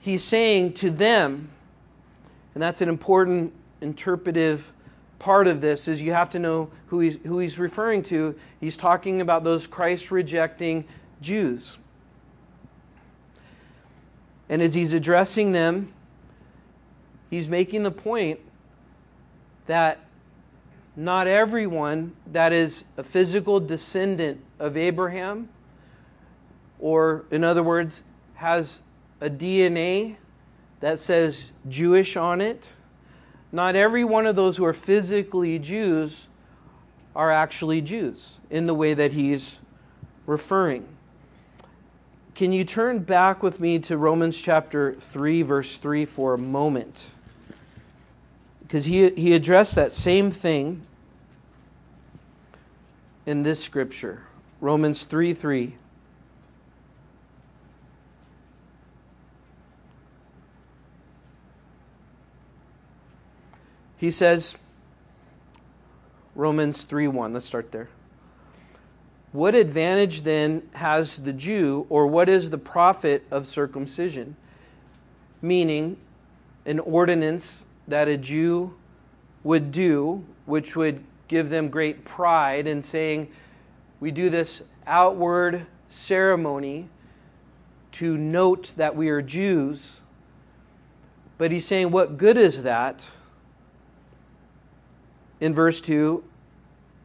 [0.00, 1.50] he's saying to them,
[2.54, 4.72] and that's an important interpretive
[5.18, 8.34] part of this is you have to know who he's, who he's referring to.
[8.58, 10.84] He's talking about those Christ rejecting
[11.20, 11.78] Jews.
[14.50, 15.94] And as he's addressing them,
[17.30, 18.40] he's making the point
[19.66, 20.00] that
[20.96, 25.48] not everyone that is a physical descendant of Abraham,
[26.80, 28.02] or in other words,
[28.34, 28.82] has
[29.20, 30.16] a DNA
[30.80, 32.72] that says Jewish on it,
[33.52, 36.26] not every one of those who are physically Jews
[37.14, 39.60] are actually Jews in the way that he's
[40.26, 40.88] referring.
[42.40, 47.10] Can you turn back with me to Romans chapter 3, verse 3 for a moment?
[48.62, 50.80] Because he, he addressed that same thing
[53.26, 54.22] in this scripture.
[54.58, 55.74] Romans 3 3.
[63.98, 64.56] He says,
[66.34, 67.90] Romans 3 1, let's start there.
[69.32, 74.36] What advantage then has the Jew, or what is the profit of circumcision?
[75.40, 75.96] Meaning,
[76.66, 78.74] an ordinance that a Jew
[79.44, 83.28] would do, which would give them great pride in saying,
[84.00, 86.88] We do this outward ceremony
[87.92, 90.00] to note that we are Jews.
[91.38, 93.10] But he's saying, What good is that?
[95.40, 96.22] in verse 2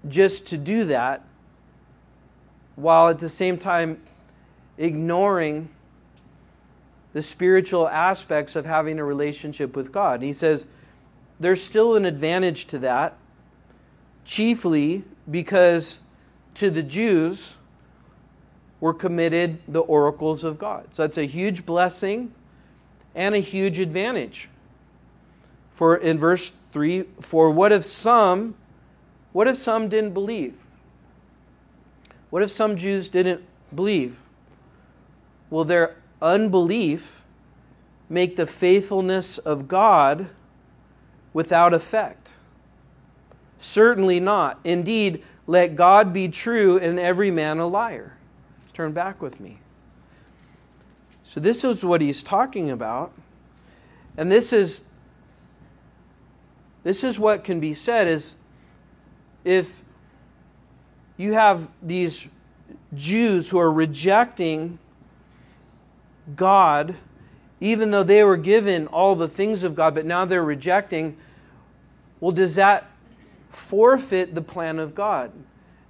[0.07, 1.23] just to do that
[2.75, 4.01] while at the same time
[4.77, 5.69] ignoring
[7.13, 10.21] the spiritual aspects of having a relationship with God.
[10.21, 10.67] He says
[11.39, 13.15] there's still an advantage to that,
[14.25, 16.01] chiefly because
[16.55, 17.55] to the Jews
[18.79, 20.93] were committed the oracles of God.
[20.93, 22.33] So that's a huge blessing
[23.13, 24.49] and a huge advantage.
[25.71, 28.55] For in verse 3, for what if some
[29.31, 30.53] what if some didn't believe?
[32.29, 34.19] What if some Jews didn't believe?
[35.49, 37.23] Will their unbelief
[38.09, 40.29] make the faithfulness of God
[41.33, 42.33] without effect?
[43.59, 44.59] Certainly not.
[44.63, 48.17] Indeed, let God be true and every man a liar.
[48.73, 49.59] Turn back with me.
[51.23, 53.11] So, this is what he's talking about.
[54.17, 54.83] And this is
[56.83, 58.37] this is what can be said is
[59.43, 59.83] if
[61.17, 62.27] you have these
[62.93, 64.79] Jews who are rejecting
[66.35, 66.95] God,
[67.59, 71.17] even though they were given all the things of God, but now they're rejecting,
[72.19, 72.89] well, does that
[73.49, 75.31] forfeit the plan of God?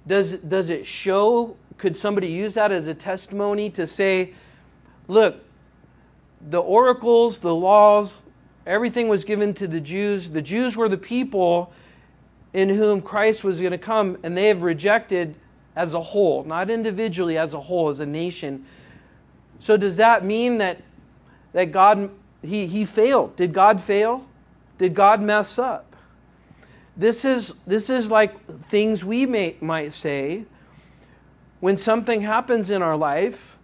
[0.06, 4.32] Does, does it show, could somebody use that as a testimony to say,
[5.08, 5.42] look,
[6.48, 8.22] the oracles, the laws,
[8.66, 10.30] everything was given to the Jews.
[10.30, 11.72] The Jews were the people
[12.56, 15.34] in whom Christ was going to come, and they have rejected
[15.76, 18.64] as a whole, not individually, as a whole, as a nation.
[19.58, 20.80] So, does that mean that,
[21.52, 22.08] that God,
[22.40, 23.36] he, he failed?
[23.36, 24.26] Did God fail?
[24.78, 25.96] Did God mess up?
[26.96, 30.46] This is, this is like things we may, might say
[31.60, 33.58] when something happens in our life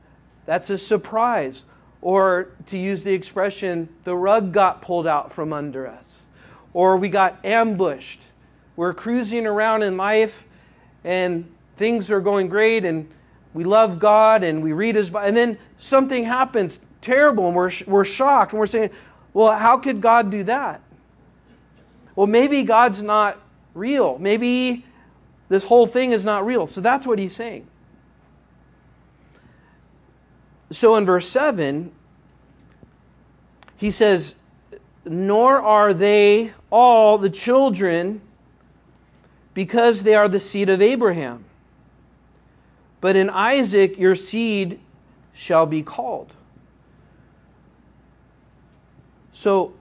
[0.45, 1.65] that's a surprise.
[2.03, 6.27] Or to use the expression, the rug got pulled out from under us.
[6.75, 8.25] Or we got ambushed.
[8.77, 10.47] We're cruising around in life
[11.05, 13.09] and things are going great and
[13.55, 15.29] we love God and we read His Bible.
[15.29, 18.91] And then something happens terrible and we're, we're shocked and we're saying,
[19.35, 20.81] well, how could God do that?
[22.15, 23.39] Well, maybe God's not
[23.75, 24.19] real.
[24.19, 24.85] Maybe
[25.49, 26.67] this whole thing is not real.
[26.67, 27.67] So that's what he's saying.
[30.71, 31.93] So in verse 7,
[33.77, 34.37] he says,
[35.05, 38.23] Nor are they all the children
[39.55, 41.45] because they are the seed of Abraham.
[43.01, 44.79] But in Isaac your seed
[45.33, 46.35] shall be called.
[49.33, 49.75] So,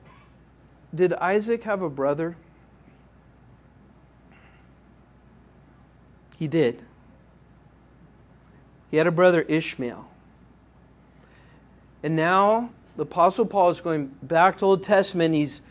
[0.93, 2.35] did Isaac have a brother?
[6.37, 6.81] He did.
[8.89, 10.07] He had a brother, Ishmael.
[12.03, 15.35] And now the Apostle Paul is going back to Old Testament.
[15.35, 15.61] He's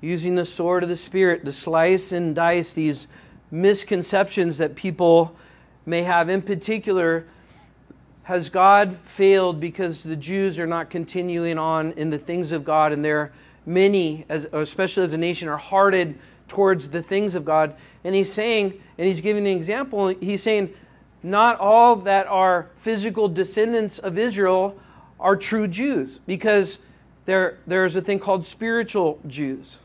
[0.00, 3.08] using the sword of the Spirit to slice and dice these
[3.50, 5.34] misconceptions that people
[5.86, 6.28] may have.
[6.28, 7.24] In particular,
[8.24, 12.92] has God failed because the Jews are not continuing on in the things of God
[12.92, 13.32] and they're
[13.64, 17.74] many, as, especially as a nation, are hearted towards the things of God.
[18.04, 20.74] And he's saying, and he's giving an example, he's saying,
[21.22, 24.78] not all that are physical descendants of Israel
[25.18, 26.78] are true Jews because
[27.24, 29.78] there, there's a thing called spiritual Jews.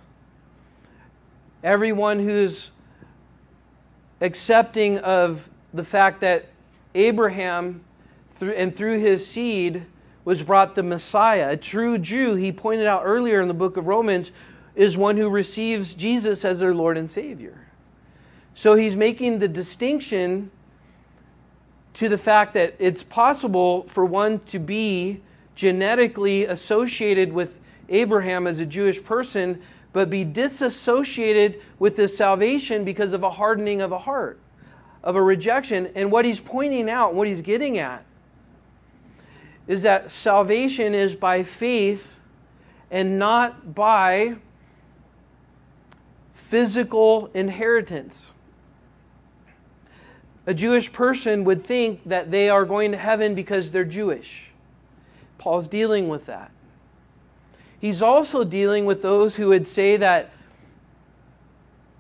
[1.64, 2.72] Everyone who's
[4.24, 6.46] accepting of the fact that
[6.96, 7.84] Abraham
[8.42, 9.86] and through his seed
[10.26, 11.52] was brought the Messiah.
[11.52, 14.32] A true Jew, he pointed out earlier in the book of Romans,
[14.76, 17.68] is one who receives Jesus as their Lord and Savior.
[18.56, 20.52] So he's making the distinction
[21.96, 25.22] to the fact that it's possible for one to be
[25.54, 27.60] genetically associated with
[27.90, 29.62] Abraham as a Jewish person,
[29.94, 34.40] but be disassociated with this salvation because of a hardening of a heart,
[35.04, 35.92] of a rejection.
[35.96, 38.04] And what he's pointing out, what he's getting at,
[39.68, 42.20] is that salvation is by faith
[42.92, 44.36] and not by
[46.34, 48.34] physical inheritance.
[50.46, 54.50] A Jewish person would think that they are going to heaven because they're Jewish.
[55.38, 56.52] Paul's dealing with that.
[57.84, 60.30] He's also dealing with those who would say that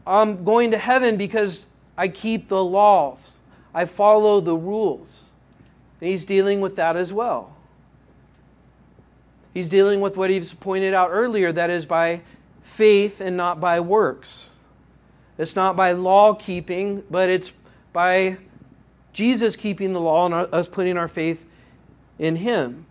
[0.08, 1.65] I'm going to heaven because
[1.98, 3.41] I keep the laws,
[3.74, 5.32] I follow the rules.
[6.00, 7.58] And he's dealing with that as well.
[9.54, 12.22] He's dealing with what he's pointed out earlier that is by
[12.62, 14.52] faith and not by works.
[15.38, 17.52] It's not by law keeping, but it's
[17.91, 18.38] by
[19.12, 21.46] Jesus keeping the law and us putting our faith
[22.17, 22.86] in him.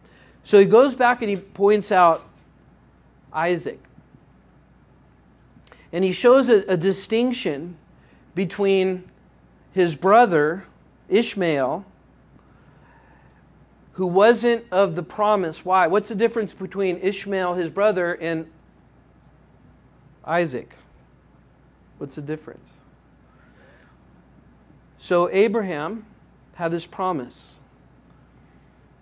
[0.45, 2.29] So he goes back and he points out
[3.33, 3.81] Isaac.
[5.93, 7.77] And he shows a, a distinction
[8.35, 9.05] between
[9.73, 10.65] his brother,
[11.09, 11.85] Ishmael,
[13.95, 15.65] who wasn't of the promise.
[15.65, 15.87] Why?
[15.87, 18.51] What's the difference between Ishmael, his brother, and
[20.25, 20.77] Isaac?
[21.99, 22.79] What's the difference?
[24.99, 26.07] So, Abraham
[26.55, 27.61] had this promise.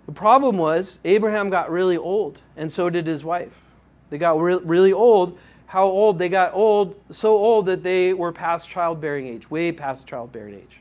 [0.07, 3.70] The problem was, Abraham got really old, and so did his wife.
[4.11, 5.39] They got re- really old.
[5.67, 6.19] How old?
[6.19, 10.81] They got old, so old that they were past childbearing age, way past childbearing age.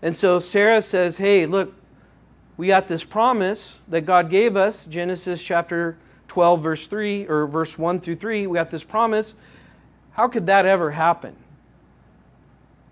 [0.00, 1.74] And so Sarah says, Hey, look,
[2.56, 5.96] we got this promise that God gave us, Genesis chapter
[6.28, 8.46] 12, verse 3, or verse 1 through 3.
[8.46, 9.34] We got this promise.
[10.12, 11.36] How could that ever happen?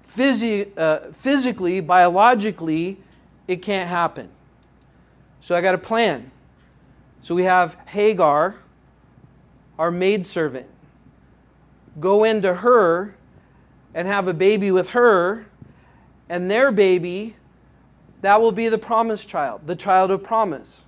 [0.06, 2.98] Physi- uh, physically, biologically,
[3.46, 4.28] it can't happen.
[5.40, 6.30] So I got a plan.
[7.20, 8.56] So we have Hagar,
[9.80, 10.66] our maidservant,
[11.98, 13.14] go into her
[13.94, 15.46] and have a baby with her,
[16.28, 17.34] and their baby
[18.20, 20.84] that will be the promised child, the child of promise.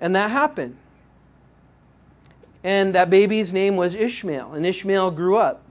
[0.00, 0.76] And that happened.
[2.64, 5.62] And that baby's name was Ishmael, and Ishmael grew up.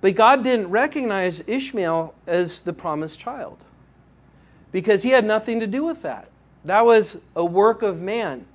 [0.00, 3.66] But God didn't recognize Ishmael as the promised child
[4.72, 6.30] because he had nothing to do with that.
[6.64, 8.46] That was a work of man.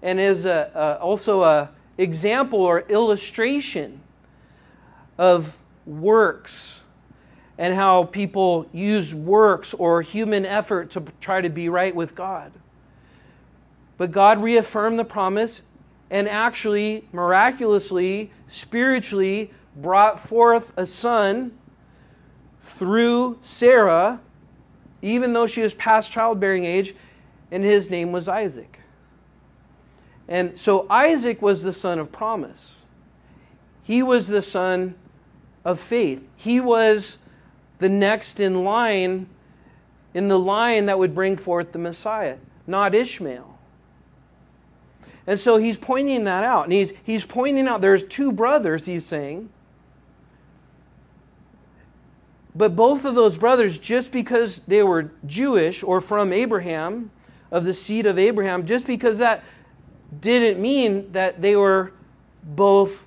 [0.00, 4.00] and is a, a, also a example or illustration
[5.18, 6.84] of works
[7.58, 12.52] and how people use works or human effort to try to be right with God.
[13.98, 15.62] But God reaffirmed the promise
[16.10, 21.56] and actually, miraculously, spiritually, brought forth a son
[22.60, 24.20] through Sarah,
[25.02, 26.94] even though she was past childbearing age,
[27.50, 28.79] and his name was Isaac.
[30.30, 32.86] And so Isaac was the son of promise.
[33.82, 34.94] He was the son
[35.64, 36.26] of faith.
[36.36, 37.18] He was
[37.80, 39.26] the next in line,
[40.14, 43.58] in the line that would bring forth the Messiah, not Ishmael.
[45.26, 46.64] And so he's pointing that out.
[46.64, 49.50] And he's, he's pointing out there's two brothers, he's saying.
[52.54, 57.10] But both of those brothers, just because they were Jewish or from Abraham,
[57.50, 59.42] of the seed of Abraham, just because that
[60.18, 61.92] didn't mean that they were
[62.42, 63.06] both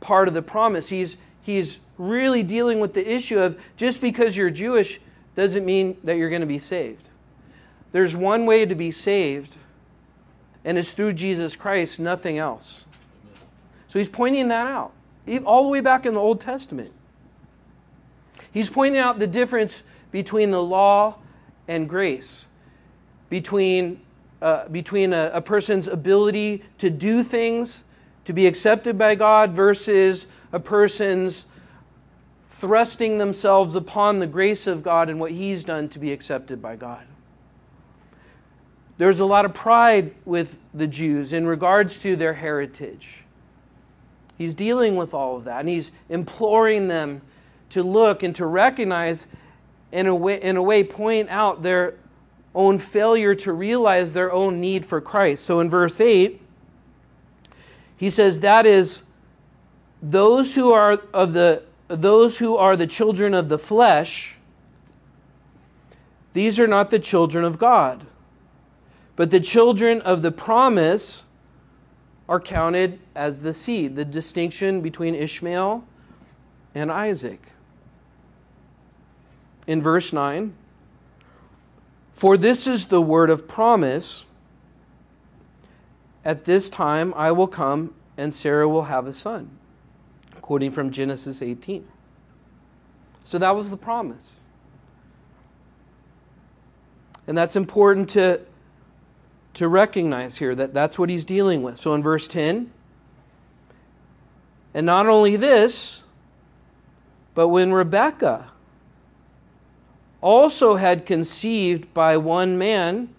[0.00, 0.88] part of the promise.
[0.88, 5.00] He's, he's really dealing with the issue of just because you're Jewish
[5.34, 7.08] doesn't mean that you're going to be saved.
[7.92, 9.58] There's one way to be saved,
[10.64, 12.86] and it's through Jesus Christ, nothing else.
[13.88, 14.92] So he's pointing that out,
[15.44, 16.92] all the way back in the Old Testament.
[18.50, 21.16] He's pointing out the difference between the law
[21.68, 22.48] and grace,
[23.30, 24.00] between,
[24.42, 27.84] uh, between a, a person's ability to do things,
[28.24, 31.44] to be accepted by God, versus a person's
[32.50, 36.76] thrusting themselves upon the grace of God and what He's done to be accepted by
[36.76, 37.06] God.
[38.98, 43.24] There's a lot of pride with the Jews in regards to their heritage.
[44.38, 47.22] He's dealing with all of that, and he's imploring them
[47.70, 49.28] to look and to recognize,
[49.92, 51.94] in a way, in a way point out their
[52.54, 55.44] own failure to realize their own need for Christ.
[55.44, 56.40] So in verse 8,
[57.96, 59.04] he says, That is,
[60.02, 64.36] those who are of the those who are the children of the flesh,
[66.32, 68.06] these are not the children of God.
[69.14, 71.28] But the children of the promise
[72.28, 75.84] are counted as the seed, the distinction between Ishmael
[76.74, 77.40] and Isaac.
[79.66, 80.54] In verse 9,
[82.22, 84.26] for this is the word of promise.
[86.24, 89.50] At this time I will come, and Sarah will have a son
[90.40, 91.84] quoting from Genesis 18.
[93.24, 94.46] So that was the promise.
[97.26, 98.42] And that's important to,
[99.54, 101.76] to recognize here that that's what he's dealing with.
[101.76, 102.70] So in verse 10,
[104.74, 106.04] and not only this,
[107.34, 108.52] but when Rebekah
[110.22, 113.10] also had conceived by one man,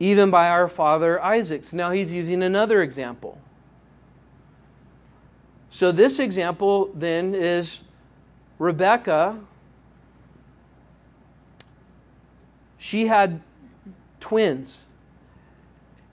[0.00, 1.64] even by our father Isaac.
[1.64, 3.38] So now he's using another example.
[5.70, 7.82] So, this example then is
[8.58, 9.38] Rebecca.
[12.78, 13.42] She had
[14.20, 14.86] twins.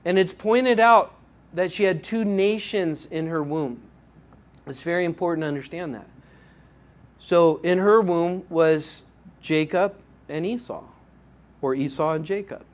[0.04, 1.16] And it's pointed out
[1.54, 3.82] that she had two nations in her womb.
[4.66, 6.08] It's very important to understand that.
[7.20, 9.04] So, in her womb was
[9.44, 9.96] Jacob
[10.28, 10.84] and Esau,
[11.62, 12.66] or Esau and Jacob.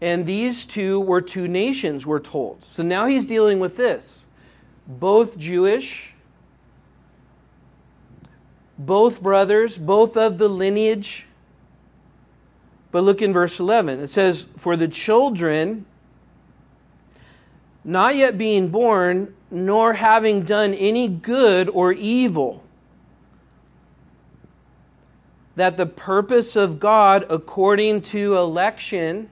[0.00, 2.64] And these two were two nations, we're told.
[2.64, 4.26] So now he's dealing with this
[4.88, 6.14] both Jewish,
[8.78, 11.26] both brothers, both of the lineage.
[12.90, 14.00] But look in verse 11.
[14.00, 15.84] It says, For the children,
[17.84, 22.62] not yet being born, nor having done any good or evil,
[25.56, 29.30] that the purpose of God according to election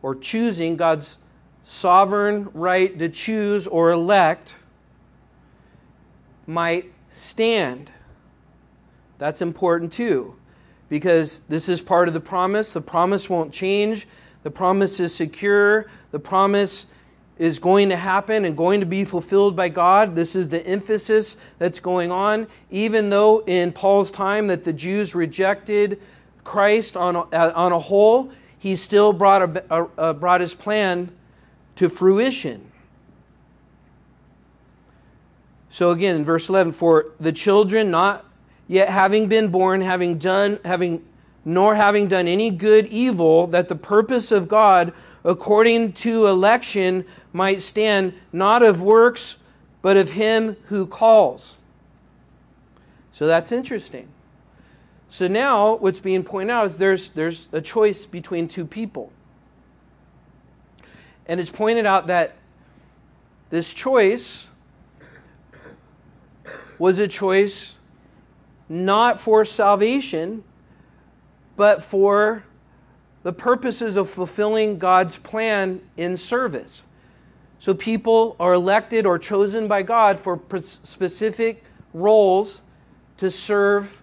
[0.00, 1.18] or choosing God's
[1.64, 4.62] sovereign right to choose or elect
[6.46, 7.90] might stand.
[9.18, 10.36] That's important too,
[10.88, 12.72] because this is part of the promise.
[12.72, 14.06] The promise won't change,
[14.42, 16.86] the promise is secure, the promise
[17.38, 20.14] is going to happen and going to be fulfilled by God.
[20.14, 25.14] This is the emphasis that's going on, even though in Paul's time that the Jews
[25.14, 26.00] rejected
[26.44, 30.54] Christ on a, uh, on a whole, he still brought, a, a, uh, brought his
[30.54, 31.10] plan
[31.76, 32.70] to fruition.
[35.70, 38.24] So again, in verse 11, for the children not
[38.68, 41.04] yet having been born, having done, having,
[41.44, 44.92] nor having done any good evil, that the purpose of God
[45.24, 49.38] according to election might stand not of works,
[49.82, 51.62] but of him who calls.
[53.12, 54.08] So that's interesting.
[55.08, 59.12] So now what's being pointed out is there's, there's a choice between two people.
[61.26, 62.34] And it's pointed out that
[63.50, 64.50] this choice
[66.78, 67.78] was a choice
[68.68, 70.42] not for salvation,
[71.56, 72.44] but for
[73.22, 76.86] the purposes of fulfilling God's plan in service.
[77.58, 82.62] So people are elected or chosen by God for specific roles
[83.16, 84.02] to serve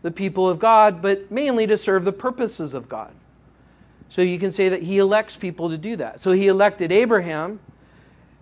[0.00, 3.12] the people of God, but mainly to serve the purposes of God.
[4.08, 6.20] So you can say that he elects people to do that.
[6.20, 7.60] So he elected Abraham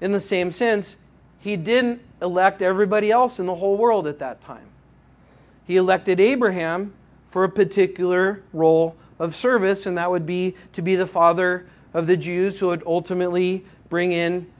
[0.00, 0.96] in the same sense.
[1.38, 4.66] He didn't elect everybody else in the whole world at that time.
[5.66, 6.92] He elected Abraham
[7.30, 12.06] for a particular role of service, and that would be to be the father of
[12.06, 14.50] the Jews who would ultimately bring in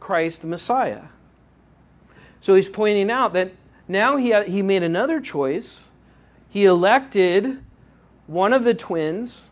[0.00, 1.04] Christ the Messiah.
[2.40, 3.52] So he's pointing out that
[3.86, 5.88] now he, had, he made another choice.
[6.48, 7.62] He elected
[8.26, 9.50] one of the twins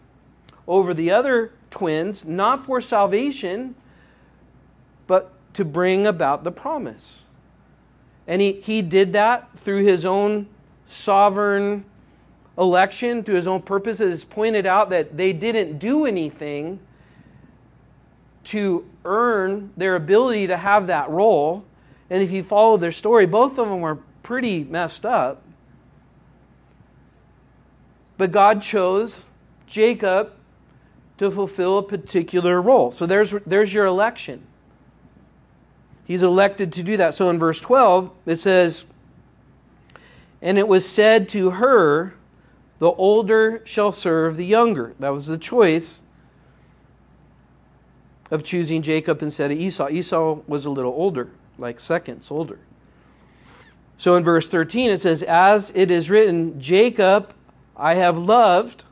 [0.68, 3.74] over the other twins, not for salvation,
[5.06, 7.26] but to bring about the promise.
[8.26, 10.48] And he, he did that through his own
[10.86, 11.84] sovereign
[12.58, 14.24] election, through his own purposes.
[14.24, 16.80] Pointed out that they didn't do anything
[18.44, 21.64] to earn their ability to have that role.
[22.08, 25.42] And if you follow their story, both of them were pretty messed up.
[28.18, 29.32] But God chose
[29.66, 30.32] Jacob
[31.18, 32.90] to fulfill a particular role.
[32.92, 34.42] So there's, there's your election.
[36.04, 37.14] He's elected to do that.
[37.14, 38.84] So in verse 12, it says,
[40.40, 42.14] And it was said to her,
[42.78, 44.94] The older shall serve the younger.
[44.98, 46.02] That was the choice
[48.30, 49.88] of choosing Jacob instead of Esau.
[49.88, 52.58] Esau was a little older, like seconds older.
[53.98, 57.32] So in verse 13 it says, As it is written, Jacob
[57.76, 58.84] I have loved,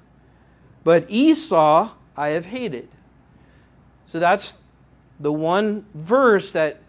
[0.82, 2.88] but Esau I have hated.
[4.06, 4.56] So that's
[5.18, 6.80] the one verse that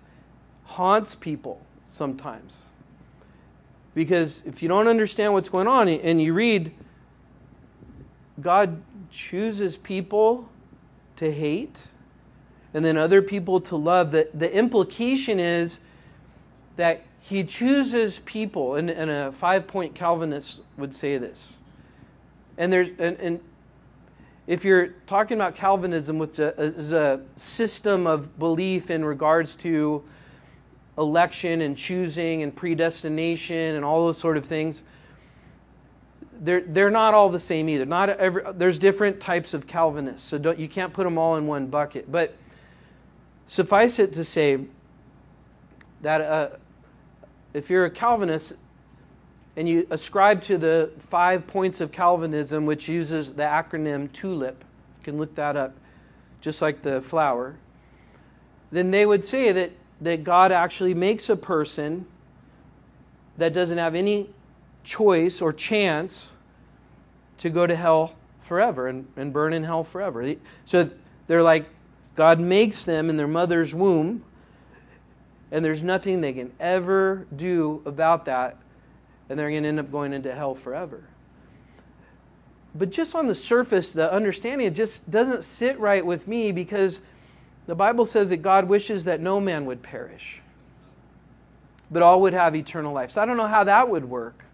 [0.63, 2.71] haunts people sometimes.
[3.93, 6.73] Because if you don't understand what's going on and you read,
[8.41, 10.49] God chooses people
[11.15, 11.87] to hate
[12.73, 14.11] and then other people to love.
[14.11, 15.79] The, the implication is
[16.75, 21.59] that he chooses people, and, and a five point Calvinist would say this.
[22.57, 23.39] And there's and, and
[24.45, 30.03] if you're talking about Calvinism, which uh, is a system of belief in regards to
[30.97, 34.83] election and choosing and predestination and all those sort of things,
[36.39, 37.85] they're, they're not all the same either.
[37.85, 41.47] Not every, there's different types of Calvinists, so don't, you can't put them all in
[41.47, 42.11] one bucket.
[42.11, 42.35] But
[43.47, 44.59] Suffice it to say
[46.01, 46.49] that uh,
[47.53, 48.55] if you're a Calvinist
[49.55, 54.63] and you ascribe to the five points of Calvinism, which uses the acronym TULIP,
[54.99, 55.75] you can look that up,
[56.41, 57.55] just like the flower,
[58.71, 59.71] then they would say that,
[60.01, 62.07] that God actually makes a person
[63.37, 64.29] that doesn't have any
[64.85, 66.37] choice or chance
[67.39, 70.35] to go to hell forever and, and burn in hell forever.
[70.63, 70.89] So
[71.27, 71.65] they're like
[72.15, 74.23] God makes them in their mother's womb,
[75.51, 78.57] and there's nothing they can ever do about that,
[79.29, 81.03] and they're going to end up going into hell forever.
[82.73, 87.01] But just on the surface, the understanding, it just doesn't sit right with me because
[87.67, 90.41] the Bible says that God wishes that no man would perish,
[91.91, 93.11] but all would have eternal life.
[93.11, 94.44] So I don't know how that would work.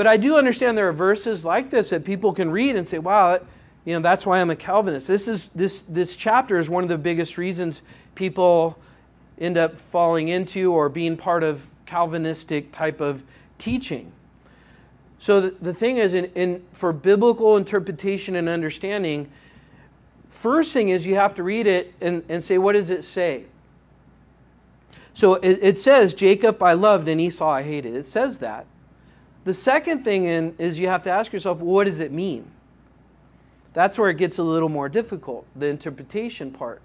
[0.00, 2.98] But I do understand there are verses like this that people can read and say,
[2.98, 3.38] wow,
[3.84, 5.06] you know, that's why I'm a Calvinist.
[5.06, 7.82] This, is, this, this chapter is one of the biggest reasons
[8.14, 8.78] people
[9.38, 13.22] end up falling into or being part of Calvinistic type of
[13.58, 14.10] teaching.
[15.18, 19.30] So the, the thing is, in, in, for biblical interpretation and understanding,
[20.30, 23.44] first thing is you have to read it and, and say, what does it say?
[25.12, 27.94] So it, it says, Jacob I loved and Esau I hated.
[27.94, 28.64] It says that.
[29.44, 32.50] The second thing in, is you have to ask yourself, what does it mean?
[33.72, 36.82] That's where it gets a little more difficult, the interpretation part.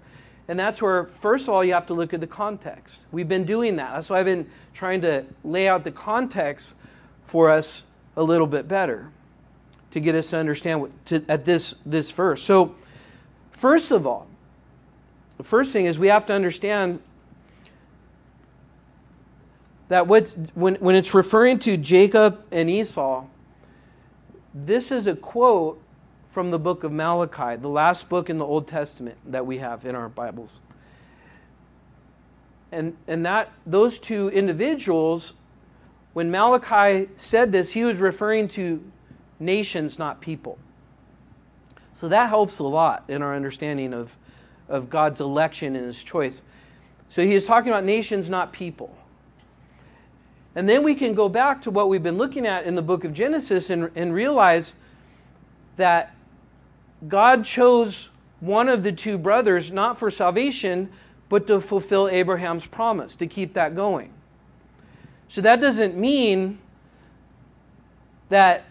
[0.48, 3.06] And that's where, first of all, you have to look at the context.
[3.10, 3.94] We've been doing that.
[3.94, 6.74] That's why I've been trying to lay out the context
[7.24, 7.86] for us
[8.16, 9.10] a little bit better
[9.90, 12.42] to get us to understand what, to, at this, this verse.
[12.42, 12.76] So,
[13.50, 14.28] first of all,
[15.36, 17.00] the first thing is we have to understand
[19.88, 20.24] that when,
[20.54, 23.24] when it's referring to Jacob and Esau,
[24.54, 25.80] this is a quote
[26.30, 29.86] from the book of Malachi, the last book in the Old Testament that we have
[29.86, 30.60] in our Bibles.
[32.72, 35.34] And, and that those two individuals,
[36.12, 38.82] when Malachi said this, he was referring to
[39.38, 40.58] nations, not people.
[41.96, 44.16] So that helps a lot in our understanding of,
[44.68, 46.42] of God's election and his choice.
[47.08, 48.96] So he is talking about nations, not people.
[50.56, 53.04] And then we can go back to what we've been looking at in the book
[53.04, 54.72] of Genesis and, and realize
[55.76, 56.16] that
[57.06, 58.08] God chose
[58.40, 60.90] one of the two brothers not for salvation,
[61.28, 64.10] but to fulfill Abraham's promise, to keep that going.
[65.28, 66.58] So that doesn't mean
[68.30, 68.64] that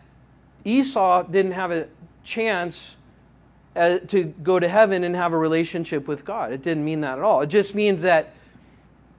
[0.63, 1.87] Esau didn't have a
[2.23, 2.97] chance
[3.75, 6.51] uh, to go to heaven and have a relationship with God.
[6.51, 7.41] It didn't mean that at all.
[7.41, 8.33] It just means that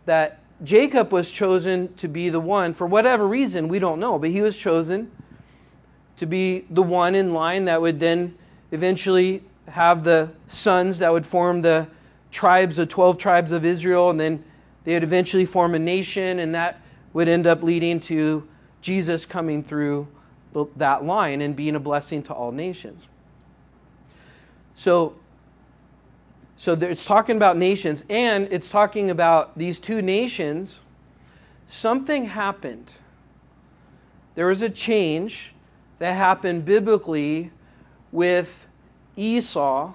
[0.06, 4.30] that Jacob was chosen to be the one for whatever reason we don't know, but
[4.30, 5.10] he was chosen
[6.16, 8.34] to be the one in line that would then
[8.72, 11.86] eventually have the sons that would form the
[12.30, 14.44] tribes, the 12 tribes of Israel, and then
[14.84, 16.80] they would eventually form a nation, and that
[17.12, 18.46] would end up leading to
[18.80, 20.08] Jesus coming through
[20.76, 23.08] that line and being a blessing to all nations.
[24.74, 25.16] So,
[26.56, 30.80] so it's talking about nations, and it's talking about these two nations.
[31.68, 32.94] Something happened.
[34.34, 35.54] There was a change
[35.98, 37.50] that happened biblically
[38.12, 38.68] with
[39.16, 39.92] Esau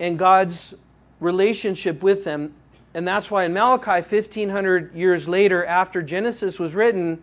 [0.00, 0.74] and God's
[1.20, 2.54] relationship with them.
[2.94, 7.22] And that's why in Malachi, 1500 years later, after Genesis was written,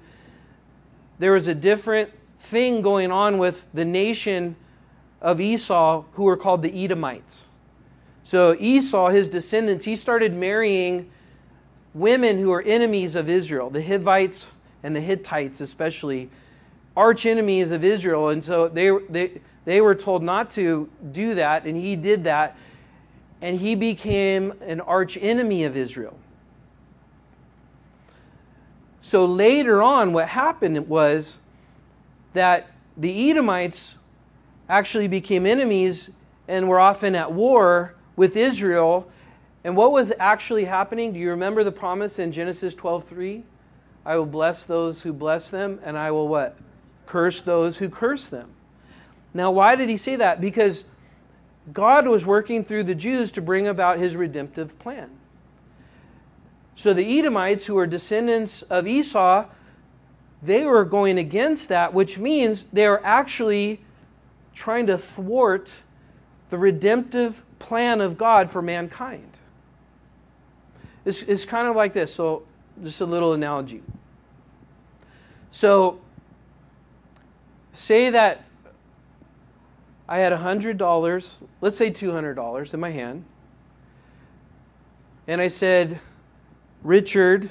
[1.17, 4.55] there was a different thing going on with the nation
[5.23, 7.47] of Esau who were called the Edomites.
[8.23, 11.09] So Esau, his descendants, he started marrying
[11.93, 16.29] women who were enemies of Israel, the Hivites and the Hittites especially,
[16.95, 18.29] arch enemies of Israel.
[18.29, 22.57] And so they, they, they were told not to do that, and he did that.
[23.41, 26.17] And he became an arch enemy of Israel.
[29.01, 31.39] So later on, what happened was
[32.31, 33.95] that the Edomites
[34.69, 36.09] actually became enemies
[36.47, 39.09] and were often at war with Israel.
[39.63, 41.13] And what was actually happening?
[41.13, 43.43] Do you remember the promise in Genesis 12:3?
[44.05, 46.57] I will bless those who bless them, and I will what?
[47.05, 48.49] Curse those who curse them.
[49.33, 50.41] Now, why did he say that?
[50.41, 50.85] Because
[51.71, 55.09] God was working through the Jews to bring about his redemptive plan.
[56.75, 59.45] So the Edomites, who are descendants of Esau,
[60.41, 63.79] they were going against that, which means they are actually
[64.53, 65.75] trying to thwart
[66.49, 69.39] the redemptive plan of God for mankind.
[71.05, 72.13] It's, it's kind of like this.
[72.13, 72.43] So,
[72.83, 73.81] just a little analogy.
[75.51, 75.99] So,
[77.71, 78.45] say that
[80.07, 83.25] I had $100, let's say $200 in my hand,
[85.27, 85.99] and I said,
[86.83, 87.49] Richard,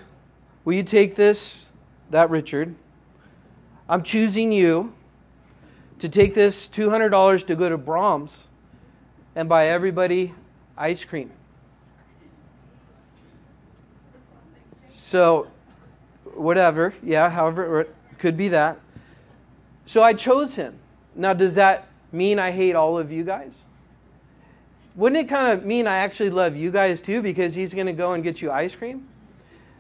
[0.65, 1.73] will you take this?
[2.11, 2.75] That Richard.
[3.89, 4.93] I'm choosing you
[6.03, 8.49] to take this $200 to go to Braum's
[9.37, 10.35] and buy everybody
[10.77, 11.31] ice cream.
[14.93, 15.47] So,
[16.35, 17.87] whatever, yeah, however,
[18.19, 18.81] could be that.
[19.87, 20.77] So I chose him.
[21.15, 23.69] Now, does that mean I hate all of you guys?
[24.97, 27.93] Wouldn't it kind of mean I actually love you guys too because he's going to
[27.93, 29.07] go and get you ice cream?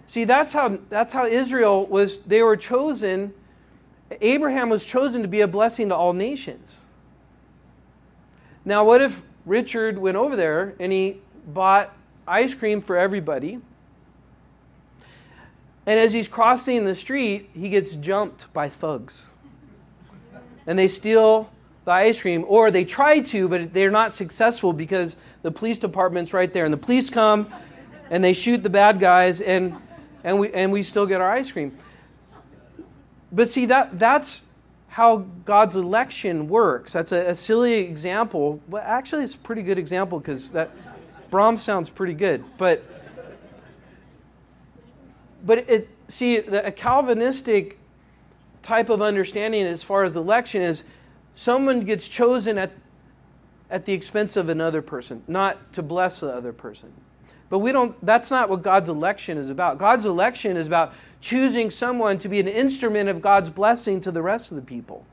[0.07, 3.35] See, that's how, that's how Israel was, they were chosen.
[4.21, 6.87] Abraham was chosen to be a blessing to all nations.
[8.65, 11.95] Now, what if Richard went over there and he bought
[12.27, 13.61] ice cream for everybody?
[15.85, 19.31] And as he's crossing the street, he gets jumped by thugs.
[20.67, 21.51] And they steal
[21.85, 26.33] the ice cream, or they try to, but they're not successful because the police department's
[26.33, 26.65] right there.
[26.65, 27.53] And the police come
[28.11, 29.77] and they shoot the bad guys, and
[30.25, 31.77] and we, and we still get our ice cream.
[33.33, 34.43] But see, that, that's
[34.89, 36.93] how God's election works.
[36.93, 38.61] That's a, a silly example.
[38.69, 40.71] Well, actually, it's a pretty good example because that
[41.31, 42.45] Braum sounds pretty good.
[42.59, 42.85] But,
[45.45, 47.79] but it, see, the, a Calvinistic
[48.63, 50.85] type of understanding as far as election is
[51.35, 52.73] someone gets chosen at,
[53.71, 56.93] at the expense of another person, not to bless the other person.
[57.53, 59.77] But we don't that's not what God's election is about.
[59.77, 64.23] God's election is about choosing someone to be an instrument of God's blessing to the
[64.23, 65.05] rest of the people.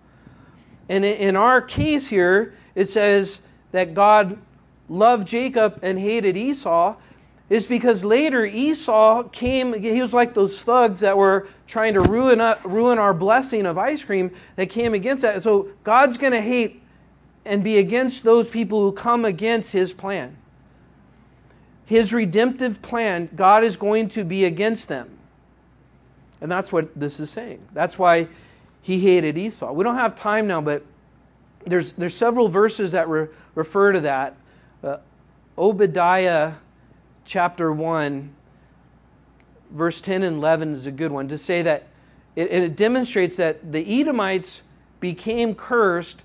[0.88, 3.42] And in our case here, it says
[3.74, 4.38] that God
[4.88, 6.96] loved Jacob and hated Esau
[7.50, 12.40] is because later Esau came, he was like those thugs that were trying to ruin,
[12.40, 15.44] up, ruin our blessing of ice cream that came against that.
[15.44, 16.82] So God's going to hate
[17.44, 20.38] and be against those people who come against his plan
[21.90, 25.10] his redemptive plan, God is going to be against them.
[26.40, 27.66] And that's what this is saying.
[27.74, 28.28] That's why
[28.84, 29.74] he hated Esau.
[29.74, 30.86] We don't have time now, but
[31.66, 34.38] there's, there's several verses that re- refer to that.
[34.84, 34.98] Uh,
[35.58, 36.54] Obadiah
[37.26, 38.36] chapter 1,
[39.72, 41.88] verse 10 and 11 is a good one to say that
[42.36, 44.62] it, it demonstrates that the Edomites
[45.00, 46.22] became cursed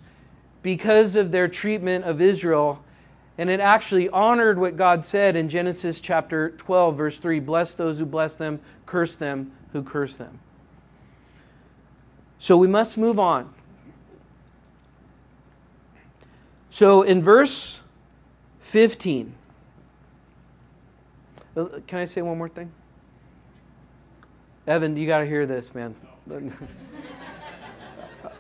[0.61, 2.85] because of their treatment of Israel.
[3.37, 7.99] And it actually honored what God said in Genesis chapter 12, verse 3 Bless those
[7.99, 10.39] who bless them, curse them who curse them.
[12.39, 13.53] So we must move on.
[16.71, 17.81] So in verse
[18.61, 19.35] 15,
[21.57, 22.73] uh, can I say one more thing?
[24.67, 25.95] Evan, you got to hear this, man.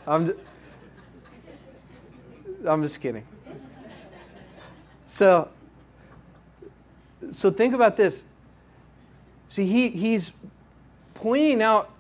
[0.07, 0.33] I'm,
[2.67, 3.25] I'm just kidding.
[5.15, 5.49] So,
[7.31, 8.25] so think about this.
[9.49, 10.33] See, he, he's
[11.15, 11.93] pointing out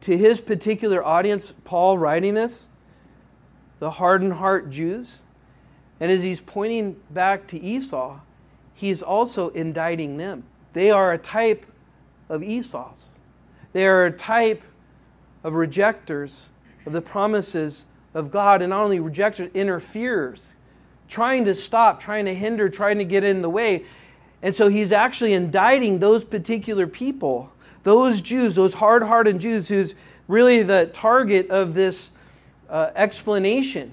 [0.00, 2.70] to his particular audience, Paul writing this,
[3.80, 5.24] the hardened heart Jews.
[6.00, 8.18] And as he's pointing back to Esau,
[8.72, 10.44] he's also indicting them.
[10.72, 11.66] They are a type
[12.30, 13.18] of Esau's.
[13.74, 14.62] They are a type
[15.44, 16.52] of rejectors
[16.86, 17.84] of the promises
[18.14, 20.54] of God, and not only rejectors, interferers,
[21.08, 23.84] trying to stop, trying to hinder, trying to get in the way.
[24.42, 27.50] And so he's actually indicting those particular people,
[27.82, 29.94] those Jews, those hard hardened Jews, who's
[30.28, 32.10] really the target of this
[32.68, 33.92] uh, explanation.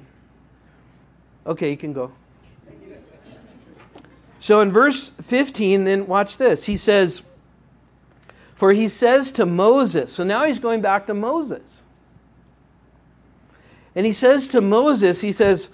[1.47, 2.11] Okay, you can go.
[4.39, 6.66] So in verse 15, then watch this.
[6.66, 7.24] He says,
[8.53, 11.86] For he says to Moses, so now he's going back to Moses.
[13.95, 15.70] And he says to Moses, He says,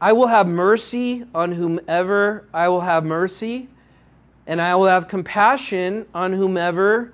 [0.00, 3.68] I will have mercy on whomever I will have mercy,
[4.46, 7.12] and I will have compassion on whomever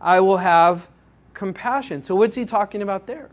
[0.00, 0.88] I will have
[1.34, 2.02] compassion.
[2.02, 3.28] So, what's he talking about there?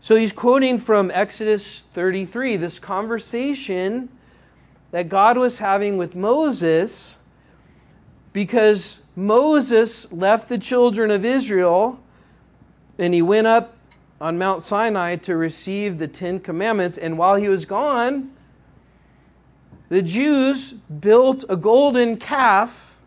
[0.00, 4.08] So, he's quoting from Exodus 33, this conversation
[4.90, 7.18] that God was having with Moses
[8.32, 12.00] because Moses left the children of Israel
[12.98, 13.76] and he went up
[14.20, 16.98] on Mount Sinai to receive the Ten Commandments.
[16.98, 18.32] And while he was gone,
[19.88, 22.98] the Jews built a golden calf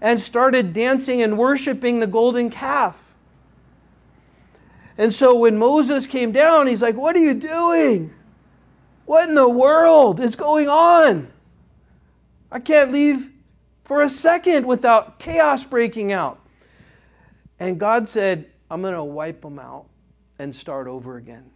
[0.00, 3.14] and started dancing and worshiping the golden calf.
[4.98, 8.12] And so when Moses came down, he's like, What are you doing?
[9.06, 11.32] What in the world is going on?
[12.52, 13.32] I can't leave
[13.82, 16.38] for a second without chaos breaking out.
[17.58, 19.89] And God said, I'm going to wipe them out
[20.40, 21.50] and start over again.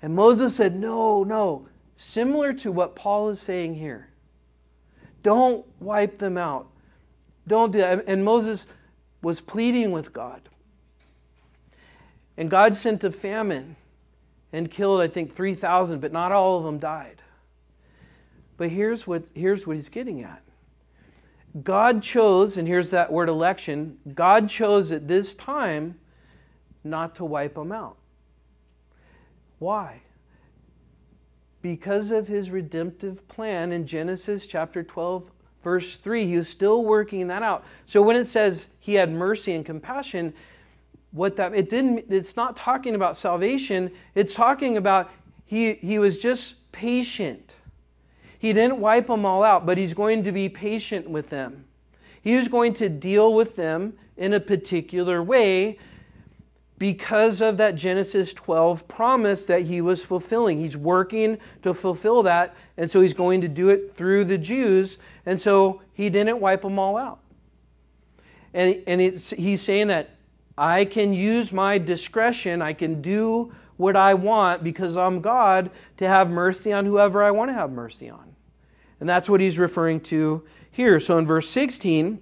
[0.00, 1.68] And Moses said, No, no.
[1.96, 4.08] Similar to what Paul is saying here.
[5.22, 6.68] Don't wipe them out.
[7.46, 8.04] Don't do that.
[8.06, 8.66] And Moses
[9.20, 10.48] was pleading with God.
[12.36, 13.74] And God sent a famine
[14.52, 17.20] and killed, I think, 3,000, but not all of them died.
[18.56, 20.42] But here's what, here's what he's getting at
[21.62, 25.98] God chose, and here's that word election God chose at this time
[26.84, 27.96] not to wipe them out.
[29.58, 30.02] Why?
[31.62, 35.30] Because of his redemptive plan in Genesis chapter 12,
[35.62, 36.26] verse 3.
[36.26, 37.64] He was still working that out.
[37.86, 40.34] So when it says he had mercy and compassion,
[41.10, 45.10] what that it didn't it's not talking about salvation, it's talking about
[45.44, 47.56] he he was just patient.
[48.38, 51.64] He didn't wipe them all out, but he's going to be patient with them.
[52.22, 55.78] He was going to deal with them in a particular way
[56.78, 60.58] because of that Genesis 12 promise that he was fulfilling.
[60.58, 64.98] He's working to fulfill that, and so he's going to do it through the Jews,
[65.26, 67.18] and so he didn't wipe them all out.
[68.54, 70.10] And, and he's saying that
[70.56, 76.08] I can use my discretion, I can do what I want because I'm God to
[76.08, 78.34] have mercy on whoever I want to have mercy on.
[79.00, 80.98] And that's what he's referring to here.
[80.98, 82.20] So in verse 16,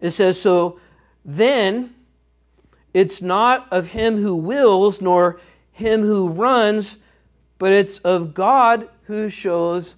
[0.00, 0.80] it says, So
[1.24, 1.94] then
[2.94, 5.40] it's not of him who wills, nor
[5.72, 6.98] him who runs,
[7.58, 9.94] but it's of God who shows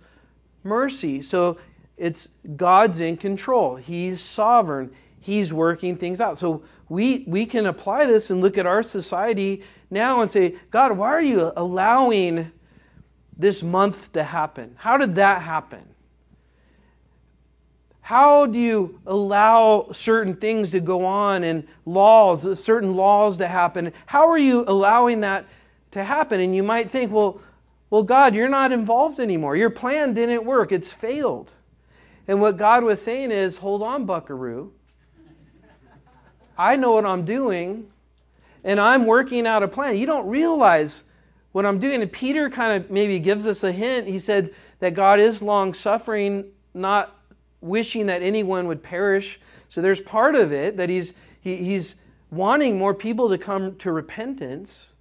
[0.62, 1.22] mercy.
[1.22, 1.58] So
[1.96, 3.76] it's God's in control.
[3.76, 4.92] He's sovereign.
[5.20, 6.38] He's working things out.
[6.38, 10.96] So we, we can apply this and look at our society now and say, God,
[10.96, 12.52] why are you allowing
[13.36, 14.76] this month to happen?
[14.78, 15.93] How did that happen?
[18.04, 23.94] How do you allow certain things to go on and laws, certain laws to happen?
[24.04, 25.46] How are you allowing that
[25.92, 26.38] to happen?
[26.38, 27.40] And you might think, well,
[27.88, 29.56] well, God, you're not involved anymore.
[29.56, 30.70] Your plan didn't work.
[30.70, 31.54] It's failed.
[32.28, 34.70] And what God was saying is, hold on, buckaroo.
[36.58, 37.90] I know what I'm doing.
[38.64, 39.96] and I'm working out a plan.
[39.96, 41.04] You don't realize
[41.52, 42.02] what I'm doing.
[42.02, 44.08] And Peter kind of maybe gives us a hint.
[44.08, 47.16] He said that God is long suffering, not
[47.64, 49.40] wishing that anyone would perish.
[49.68, 51.96] So there's part of it that he's, he, he's
[52.30, 54.96] wanting more people to come to repentance.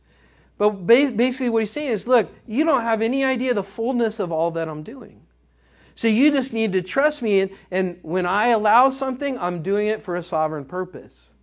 [0.58, 4.32] But basically, what he's saying is look, you don't have any idea the fullness of
[4.32, 5.22] all that I'm doing.
[5.96, 7.42] So you just need to trust me.
[7.42, 11.34] And, and when I allow something, I'm doing it for a sovereign purpose.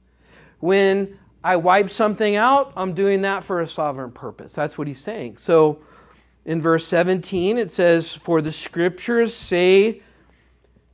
[0.59, 4.53] When I wipe something out, I'm doing that for a sovereign purpose.
[4.53, 5.37] That's what he's saying.
[5.37, 5.81] So
[6.45, 10.03] in verse 17, it says, For the scriptures say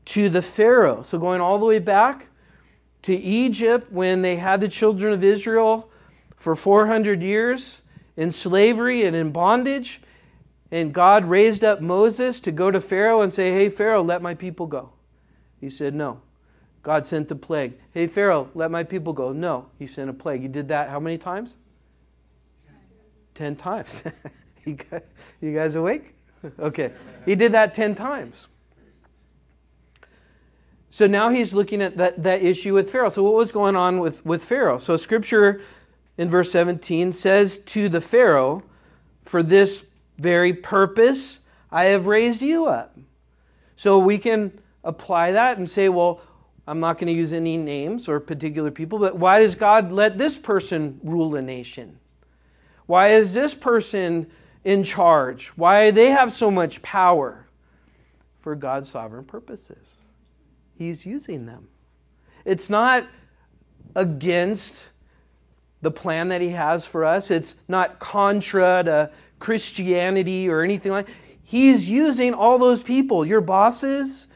[0.07, 1.02] to the Pharaoh.
[1.02, 2.26] So going all the way back
[3.02, 5.90] to Egypt when they had the children of Israel
[6.36, 7.82] for 400 years
[8.16, 10.00] in slavery and in bondage.
[10.70, 14.34] And God raised up Moses to go to Pharaoh and say, Hey, Pharaoh, let my
[14.34, 14.90] people go.
[15.61, 16.20] He said, No.
[16.82, 17.74] God sent a plague.
[17.92, 19.32] Hey, Pharaoh, let my people go.
[19.32, 20.42] No, he sent a plague.
[20.42, 21.57] He did that how many times?
[23.34, 24.04] Ten times.
[24.64, 26.14] you guys awake?
[26.61, 26.92] Okay.
[27.24, 28.46] He did that ten times.
[30.97, 33.11] So now he's looking at that, that issue with Pharaoh.
[33.11, 34.78] So, what was going on with, with Pharaoh?
[34.78, 35.61] So, scripture
[36.16, 38.62] in verse 17 says to the Pharaoh,
[39.22, 39.84] For this
[40.16, 41.40] very purpose
[41.70, 42.97] I have raised you up.
[43.76, 46.22] So, we can apply that and say, Well,
[46.66, 50.16] I'm not going to use any names or particular people, but why does God let
[50.16, 51.99] this person rule a nation?
[52.86, 54.30] Why is this person
[54.64, 55.49] in charge?
[55.49, 57.44] Why do they have so much power?
[58.40, 60.05] For God's sovereign purposes.
[60.77, 61.68] He's using them.
[62.45, 63.07] It's not
[63.95, 64.91] against
[65.83, 71.09] the plan that He has for us, it's not contra to Christianity or anything like
[71.43, 74.29] He's using all those people, your bosses,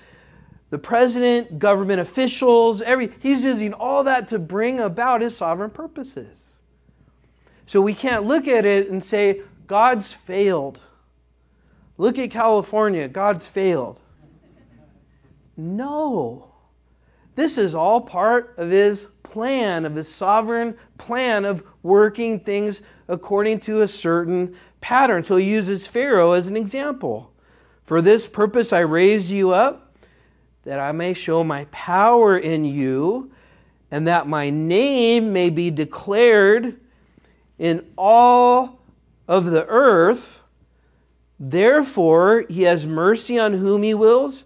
[0.70, 6.60] the president, government officials, every he's using all that to bring about his sovereign purposes.
[7.66, 10.80] So we can't look at it and say God's failed.
[11.98, 14.00] Look at California, God's failed.
[15.60, 16.52] No.
[17.36, 23.60] This is all part of his plan, of his sovereign plan of working things according
[23.60, 25.22] to a certain pattern.
[25.22, 27.32] So he uses Pharaoh as an example.
[27.82, 29.94] For this purpose I raised you up
[30.62, 33.30] that I may show my power in you,
[33.90, 36.78] and that my name may be declared
[37.58, 38.80] in all
[39.26, 40.42] of the earth.
[41.38, 44.44] Therefore, he has mercy on whom he wills,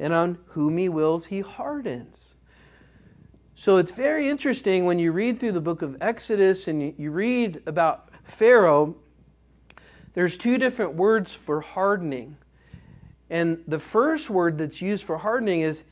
[0.00, 2.34] and on whom he wills, he hardens.
[3.54, 7.62] So it's very interesting when you read through the book of Exodus and you read
[7.66, 8.96] about Pharaoh,
[10.14, 12.38] there's two different words for hardening.
[13.28, 15.84] And the first word that's used for hardening is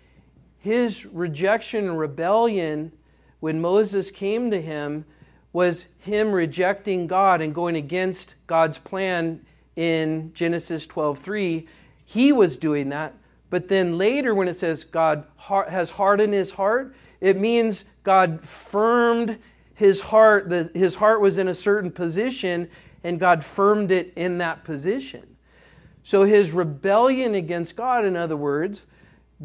[0.59, 2.92] his rejection and rebellion
[3.40, 5.04] when Moses came to him
[5.52, 9.44] was him rejecting God and going against God's plan
[9.76, 11.68] in Genesis 12:3.
[12.04, 13.14] He was doing that.
[13.51, 15.24] But then later when it says God
[15.68, 19.38] has hardened his heart, it means God firmed
[19.74, 22.68] his heart, his heart was in a certain position
[23.05, 25.36] and God firmed it in that position.
[26.03, 28.86] So his rebellion against God, in other words,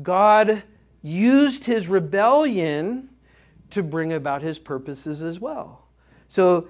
[0.02, 0.64] God
[1.02, 3.10] used his rebellion
[3.70, 5.88] to bring about his purposes as well.
[6.28, 6.70] So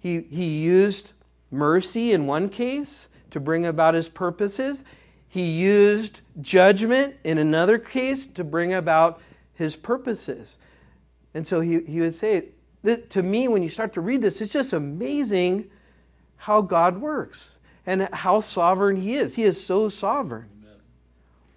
[0.00, 1.12] he, he used
[1.50, 4.84] mercy in one case to bring about his purposes.
[5.28, 9.20] He used judgment in another case to bring about
[9.54, 10.58] his purposes.
[11.34, 12.48] And so he, he would say,
[12.82, 15.70] that to me, when you start to read this, it's just amazing
[16.36, 19.34] how God works and how sovereign He is.
[19.34, 20.48] He is so sovereign.
[20.62, 20.76] Amen.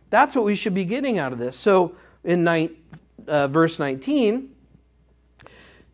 [0.10, 1.56] That's what we should be getting out of this.
[1.56, 2.76] So in nine,
[3.28, 4.50] uh, verse 19,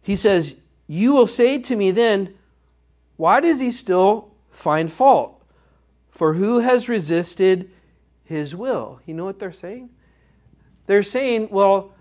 [0.02, 0.56] he says,
[0.88, 2.34] You will say to me then,
[3.18, 5.37] Why does he still find fault?
[6.18, 7.70] For who has resisted
[8.24, 9.02] his will?
[9.06, 9.92] You know what they're saying?
[10.88, 11.94] They're saying, Well,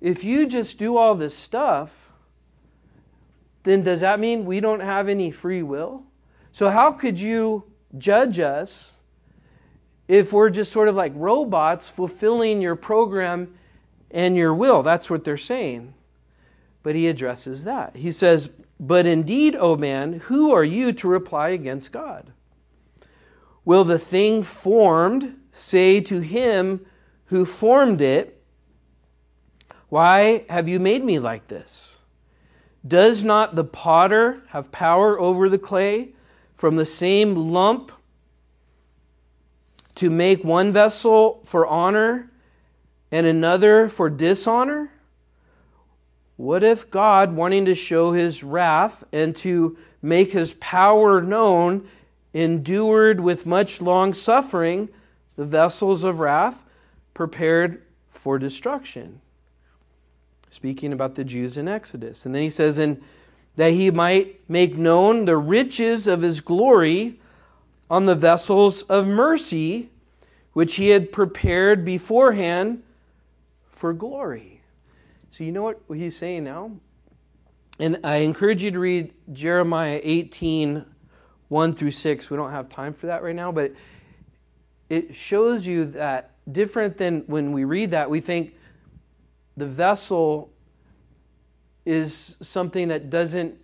[0.00, 2.12] if you just do all this stuff,
[3.64, 6.04] then does that mean we don't have any free will?
[6.52, 7.64] So, how could you
[7.98, 9.00] judge us
[10.06, 13.52] if we're just sort of like robots fulfilling your program
[14.12, 14.84] and your will?
[14.84, 15.94] That's what they're saying.
[16.84, 17.96] But he addresses that.
[17.96, 18.48] He says,
[18.78, 22.32] But indeed, O man, who are you to reply against God?
[23.70, 26.84] Will the thing formed say to him
[27.26, 28.42] who formed it,
[29.88, 32.00] Why have you made me like this?
[32.84, 36.14] Does not the potter have power over the clay?
[36.56, 37.92] from the same lump
[39.94, 42.28] to make one vessel for honor
[43.12, 44.90] and another for dishonor?
[46.40, 51.86] what if God, wanting to show his wrath and to make his power known,
[52.32, 54.88] endured with much long suffering
[55.36, 56.64] the vessels of wrath
[57.14, 59.20] prepared for destruction?
[60.50, 62.26] Speaking about the Jews in Exodus.
[62.26, 63.02] And then he says, and
[63.56, 67.20] that he might make known the riches of his glory
[67.90, 69.90] on the vessels of mercy,
[70.52, 72.82] which he had prepared beforehand
[73.68, 74.60] for glory.
[75.30, 76.72] So, you know what he's saying now?
[77.78, 80.84] And I encourage you to read Jeremiah 18
[81.50, 82.30] 1 through 6.
[82.30, 83.72] We don't have time for that right now, but
[84.88, 88.54] it shows you that different than when we read that, we think
[89.56, 90.52] the vessel
[91.84, 93.56] is something that doesn't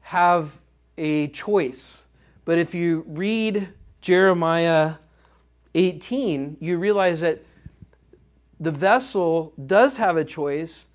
[0.00, 0.60] have
[0.96, 2.06] a choice.
[2.44, 3.68] But if you read
[4.00, 4.94] Jeremiah
[5.74, 7.44] 18, you realize that
[8.60, 10.88] the vessel does have a choice,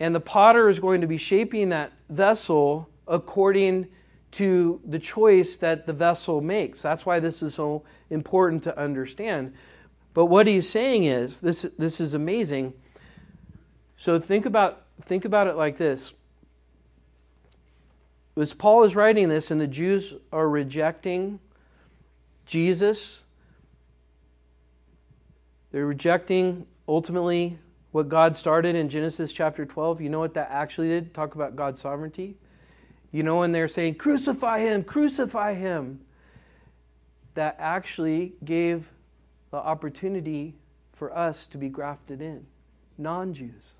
[0.00, 3.86] and the potter is going to be shaping that vessel according
[4.34, 6.82] to the choice that the vessel makes.
[6.82, 9.54] That's why this is so important to understand.
[10.12, 12.74] But what he's saying is this, this is amazing.
[13.96, 16.12] So think about, think about it like this.
[18.36, 21.38] As Paul is writing this, and the Jews are rejecting
[22.46, 23.24] Jesus,
[25.70, 27.58] they're rejecting ultimately
[27.92, 30.00] what God started in Genesis chapter 12.
[30.00, 31.14] You know what that actually did?
[31.14, 32.36] Talk about God's sovereignty.
[33.14, 36.00] You know, when they're saying, Crucify him, crucify him,
[37.34, 38.90] that actually gave
[39.52, 40.56] the opportunity
[40.92, 42.44] for us to be grafted in,
[42.98, 43.76] non Jews.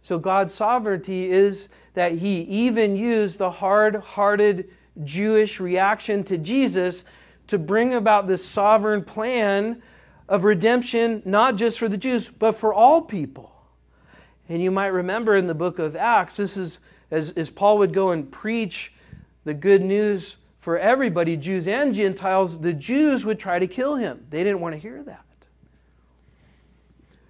[0.00, 4.70] So God's sovereignty is that He even used the hard hearted
[5.02, 7.02] Jewish reaction to Jesus
[7.48, 9.82] to bring about this sovereign plan
[10.28, 13.52] of redemption, not just for the Jews, but for all people.
[14.48, 16.78] And you might remember in the book of Acts, this is
[17.12, 18.94] as, as Paul would go and preach
[19.44, 24.26] the good news for everybody, Jews and Gentiles, the Jews would try to kill him.
[24.30, 25.24] They didn't want to hear that.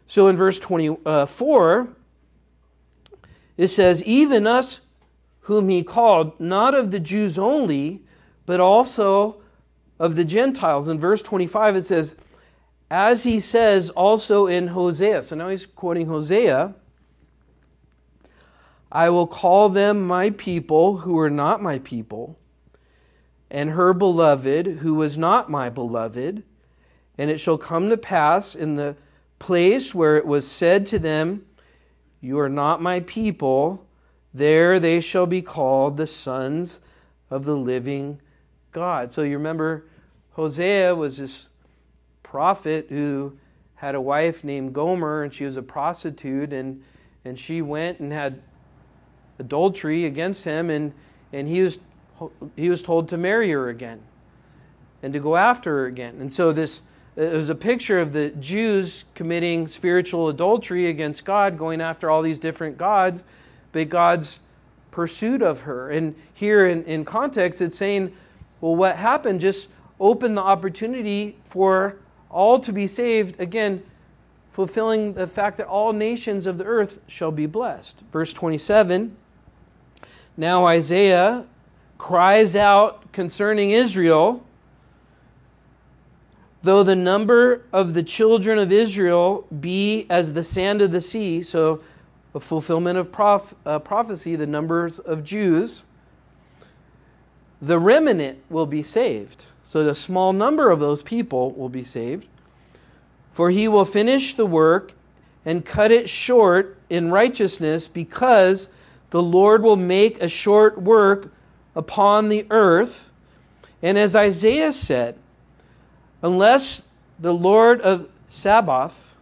[0.07, 1.89] So in verse 24,
[3.57, 4.83] it says, Even us
[5.41, 8.03] whom he called, not of the Jews only,
[8.47, 9.41] but also
[9.99, 10.87] of the Gentiles.
[10.87, 12.15] In verse 25, it says,
[12.91, 15.23] As he says also in Hosea.
[15.23, 16.75] So now he's quoting Hosea.
[18.93, 22.39] I will call them my people who are not my people,
[23.51, 26.43] and her beloved who was not my beloved.
[27.17, 28.97] And it shall come to pass in the
[29.39, 31.47] place where it was said to them,
[32.21, 33.87] you are not my people.
[34.33, 36.81] There they shall be called the sons
[37.31, 38.21] of the living
[38.71, 39.11] God.
[39.11, 39.87] So you remember,
[40.33, 41.51] Hosea was this
[42.23, 43.37] prophet who
[43.77, 46.83] had a wife named Gomer, and she was a prostitute, and,
[47.25, 48.43] and she went and had
[49.39, 50.93] adultery against him, and,
[51.33, 51.81] and he, was,
[52.57, 54.01] he was told to marry her again
[55.03, 56.17] and to go after her again.
[56.21, 56.83] And so this
[57.15, 62.23] it was a picture of the Jews committing spiritual adultery against God, going after all
[62.23, 63.23] these different gods,
[63.73, 64.41] but God's
[64.91, 65.91] pursuit of her.
[65.91, 68.15] And here in, in context, it's saying,
[68.63, 69.69] well, what happened just
[70.01, 71.97] opened the opportunity for
[72.31, 73.39] all to be saved.
[73.39, 73.83] Again,
[74.51, 78.05] fulfilling the fact that all nations of the earth shall be blessed.
[78.11, 79.17] Verse 27
[80.37, 81.45] Now Isaiah
[81.99, 84.45] cries out concerning Israel
[86.63, 91.43] Though the number of the children of Israel be as the sand of the sea,
[91.43, 91.83] so
[92.35, 95.87] a fulfillment of prof, uh, prophecy, the numbers of Jews,
[97.61, 99.47] the remnant will be saved.
[99.65, 102.29] So the small number of those people will be saved.
[103.33, 104.93] For he will finish the work
[105.45, 108.69] and cut it short in righteousness, because
[109.13, 111.33] the Lord will make a short work
[111.77, 113.11] upon the earth.
[113.83, 115.17] And as Isaiah said,
[116.23, 116.89] unless
[117.19, 119.15] the Lord of Sabaoth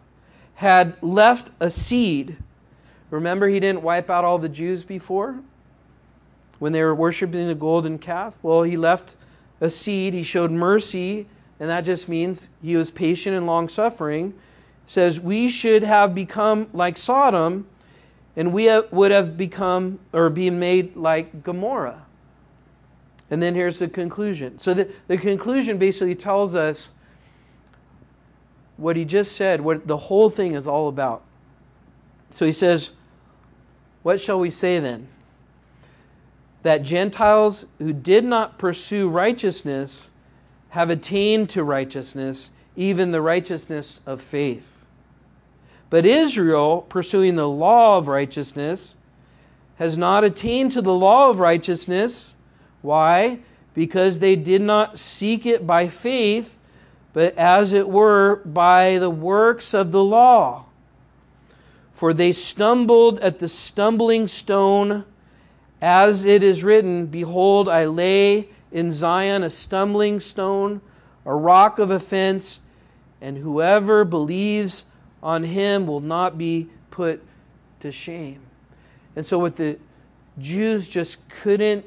[0.54, 2.36] had left a seed.
[3.10, 5.40] Remember, he didn't wipe out all the Jews before
[6.60, 8.38] when they were worshiping the golden calf?
[8.42, 9.16] Well, he left
[9.60, 10.14] a seed.
[10.14, 11.26] He showed mercy,
[11.58, 14.34] and that just means he was patient and long suffering.
[14.86, 17.66] Says, We should have become like Sodom,
[18.40, 22.06] and we would have become or be made like Gomorrah.
[23.30, 24.58] And then here's the conclusion.
[24.58, 26.92] So the, the conclusion basically tells us
[28.78, 31.22] what he just said, what the whole thing is all about.
[32.30, 32.92] So he says,
[34.02, 35.08] What shall we say then?
[36.62, 40.12] That Gentiles who did not pursue righteousness
[40.70, 44.79] have attained to righteousness, even the righteousness of faith.
[45.90, 48.96] But Israel, pursuing the law of righteousness,
[49.76, 52.36] has not attained to the law of righteousness.
[52.80, 53.40] Why?
[53.74, 56.56] Because they did not seek it by faith,
[57.12, 60.66] but as it were by the works of the law.
[61.92, 65.04] For they stumbled at the stumbling stone,
[65.82, 70.82] as it is written Behold, I lay in Zion a stumbling stone,
[71.26, 72.60] a rock of offense,
[73.20, 74.84] and whoever believes
[75.22, 77.22] on him will not be put
[77.80, 78.40] to shame.
[79.16, 79.78] And so, what the
[80.38, 81.84] Jews just couldn't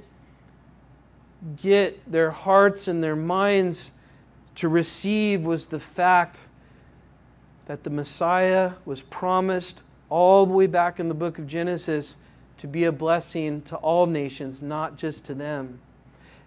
[1.58, 3.92] get their hearts and their minds
[4.56, 6.42] to receive was the fact
[7.66, 12.18] that the Messiah was promised all the way back in the book of Genesis
[12.58, 15.80] to be a blessing to all nations, not just to them.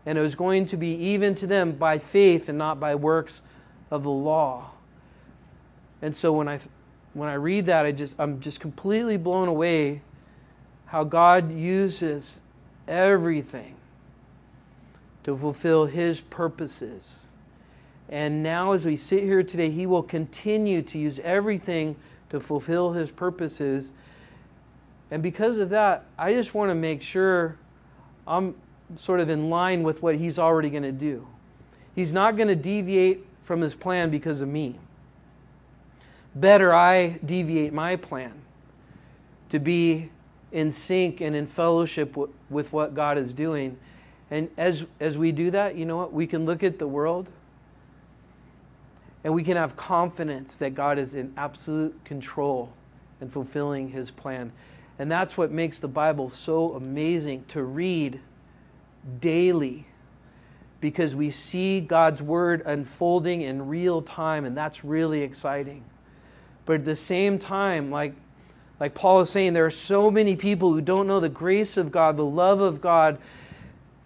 [0.05, 3.43] And it was going to be even to them by faith and not by works
[3.91, 4.71] of the law.
[6.01, 6.61] And so when I
[7.17, 10.03] when I read that, I just I'm just completely blown away
[10.85, 12.43] how God uses
[12.87, 13.75] everything
[15.25, 17.33] to fulfill His purposes.
[18.11, 21.97] And now, as we sit here today, He will continue to use everything
[22.29, 23.93] to fulfill His purposes.
[25.11, 27.57] And because of that, I just want to make sure
[28.27, 28.55] I'm
[28.95, 31.27] sort of in line with what He's already going to do.
[31.95, 34.79] He's not going to deviate from His plan because of me.
[36.37, 38.35] Better I deviate my plan
[39.49, 40.11] to be
[40.53, 43.79] in sync and in fellowship w- with what God is doing.
[44.31, 46.13] And as, as we do that, you know what?
[46.13, 47.33] We can look at the world
[49.25, 52.71] and we can have confidence that God is in absolute control
[53.21, 54.53] and fulfilling his plan.
[54.99, 58.21] And that's what makes the Bible so amazing to read
[59.21, 59.87] daily
[60.83, 65.83] because we see God's word unfolding in real time, and that's really exciting.
[66.67, 68.13] But at the same time, like
[68.79, 71.91] like Paul is saying, there are so many people who don't know the grace of
[71.91, 73.19] God, the love of God,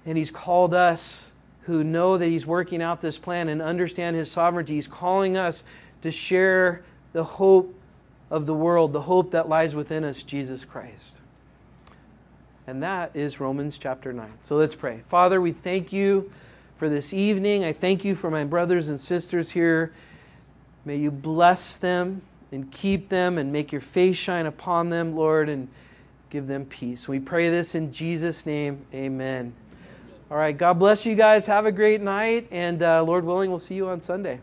[0.06, 1.32] and He's called us
[1.62, 4.74] who know that He's working out this plan and understand His sovereignty.
[4.74, 5.64] He's calling us
[6.02, 6.82] to share
[7.12, 7.74] the hope
[8.30, 11.16] of the world, the hope that lies within us, Jesus Christ.
[12.66, 14.30] And that is Romans chapter 9.
[14.38, 15.00] So let's pray.
[15.04, 16.30] Father, we thank you
[16.76, 17.64] for this evening.
[17.64, 19.92] I thank you for my brothers and sisters here.
[20.84, 22.22] May you bless them
[22.52, 25.68] and keep them and make your face shine upon them, Lord, and
[26.30, 27.08] give them peace.
[27.08, 28.84] We pray this in Jesus' name.
[28.94, 29.52] Amen.
[30.30, 30.56] All right.
[30.56, 31.46] God bless you guys.
[31.46, 32.48] Have a great night.
[32.50, 34.40] And uh, Lord willing, we'll see you on Sunday.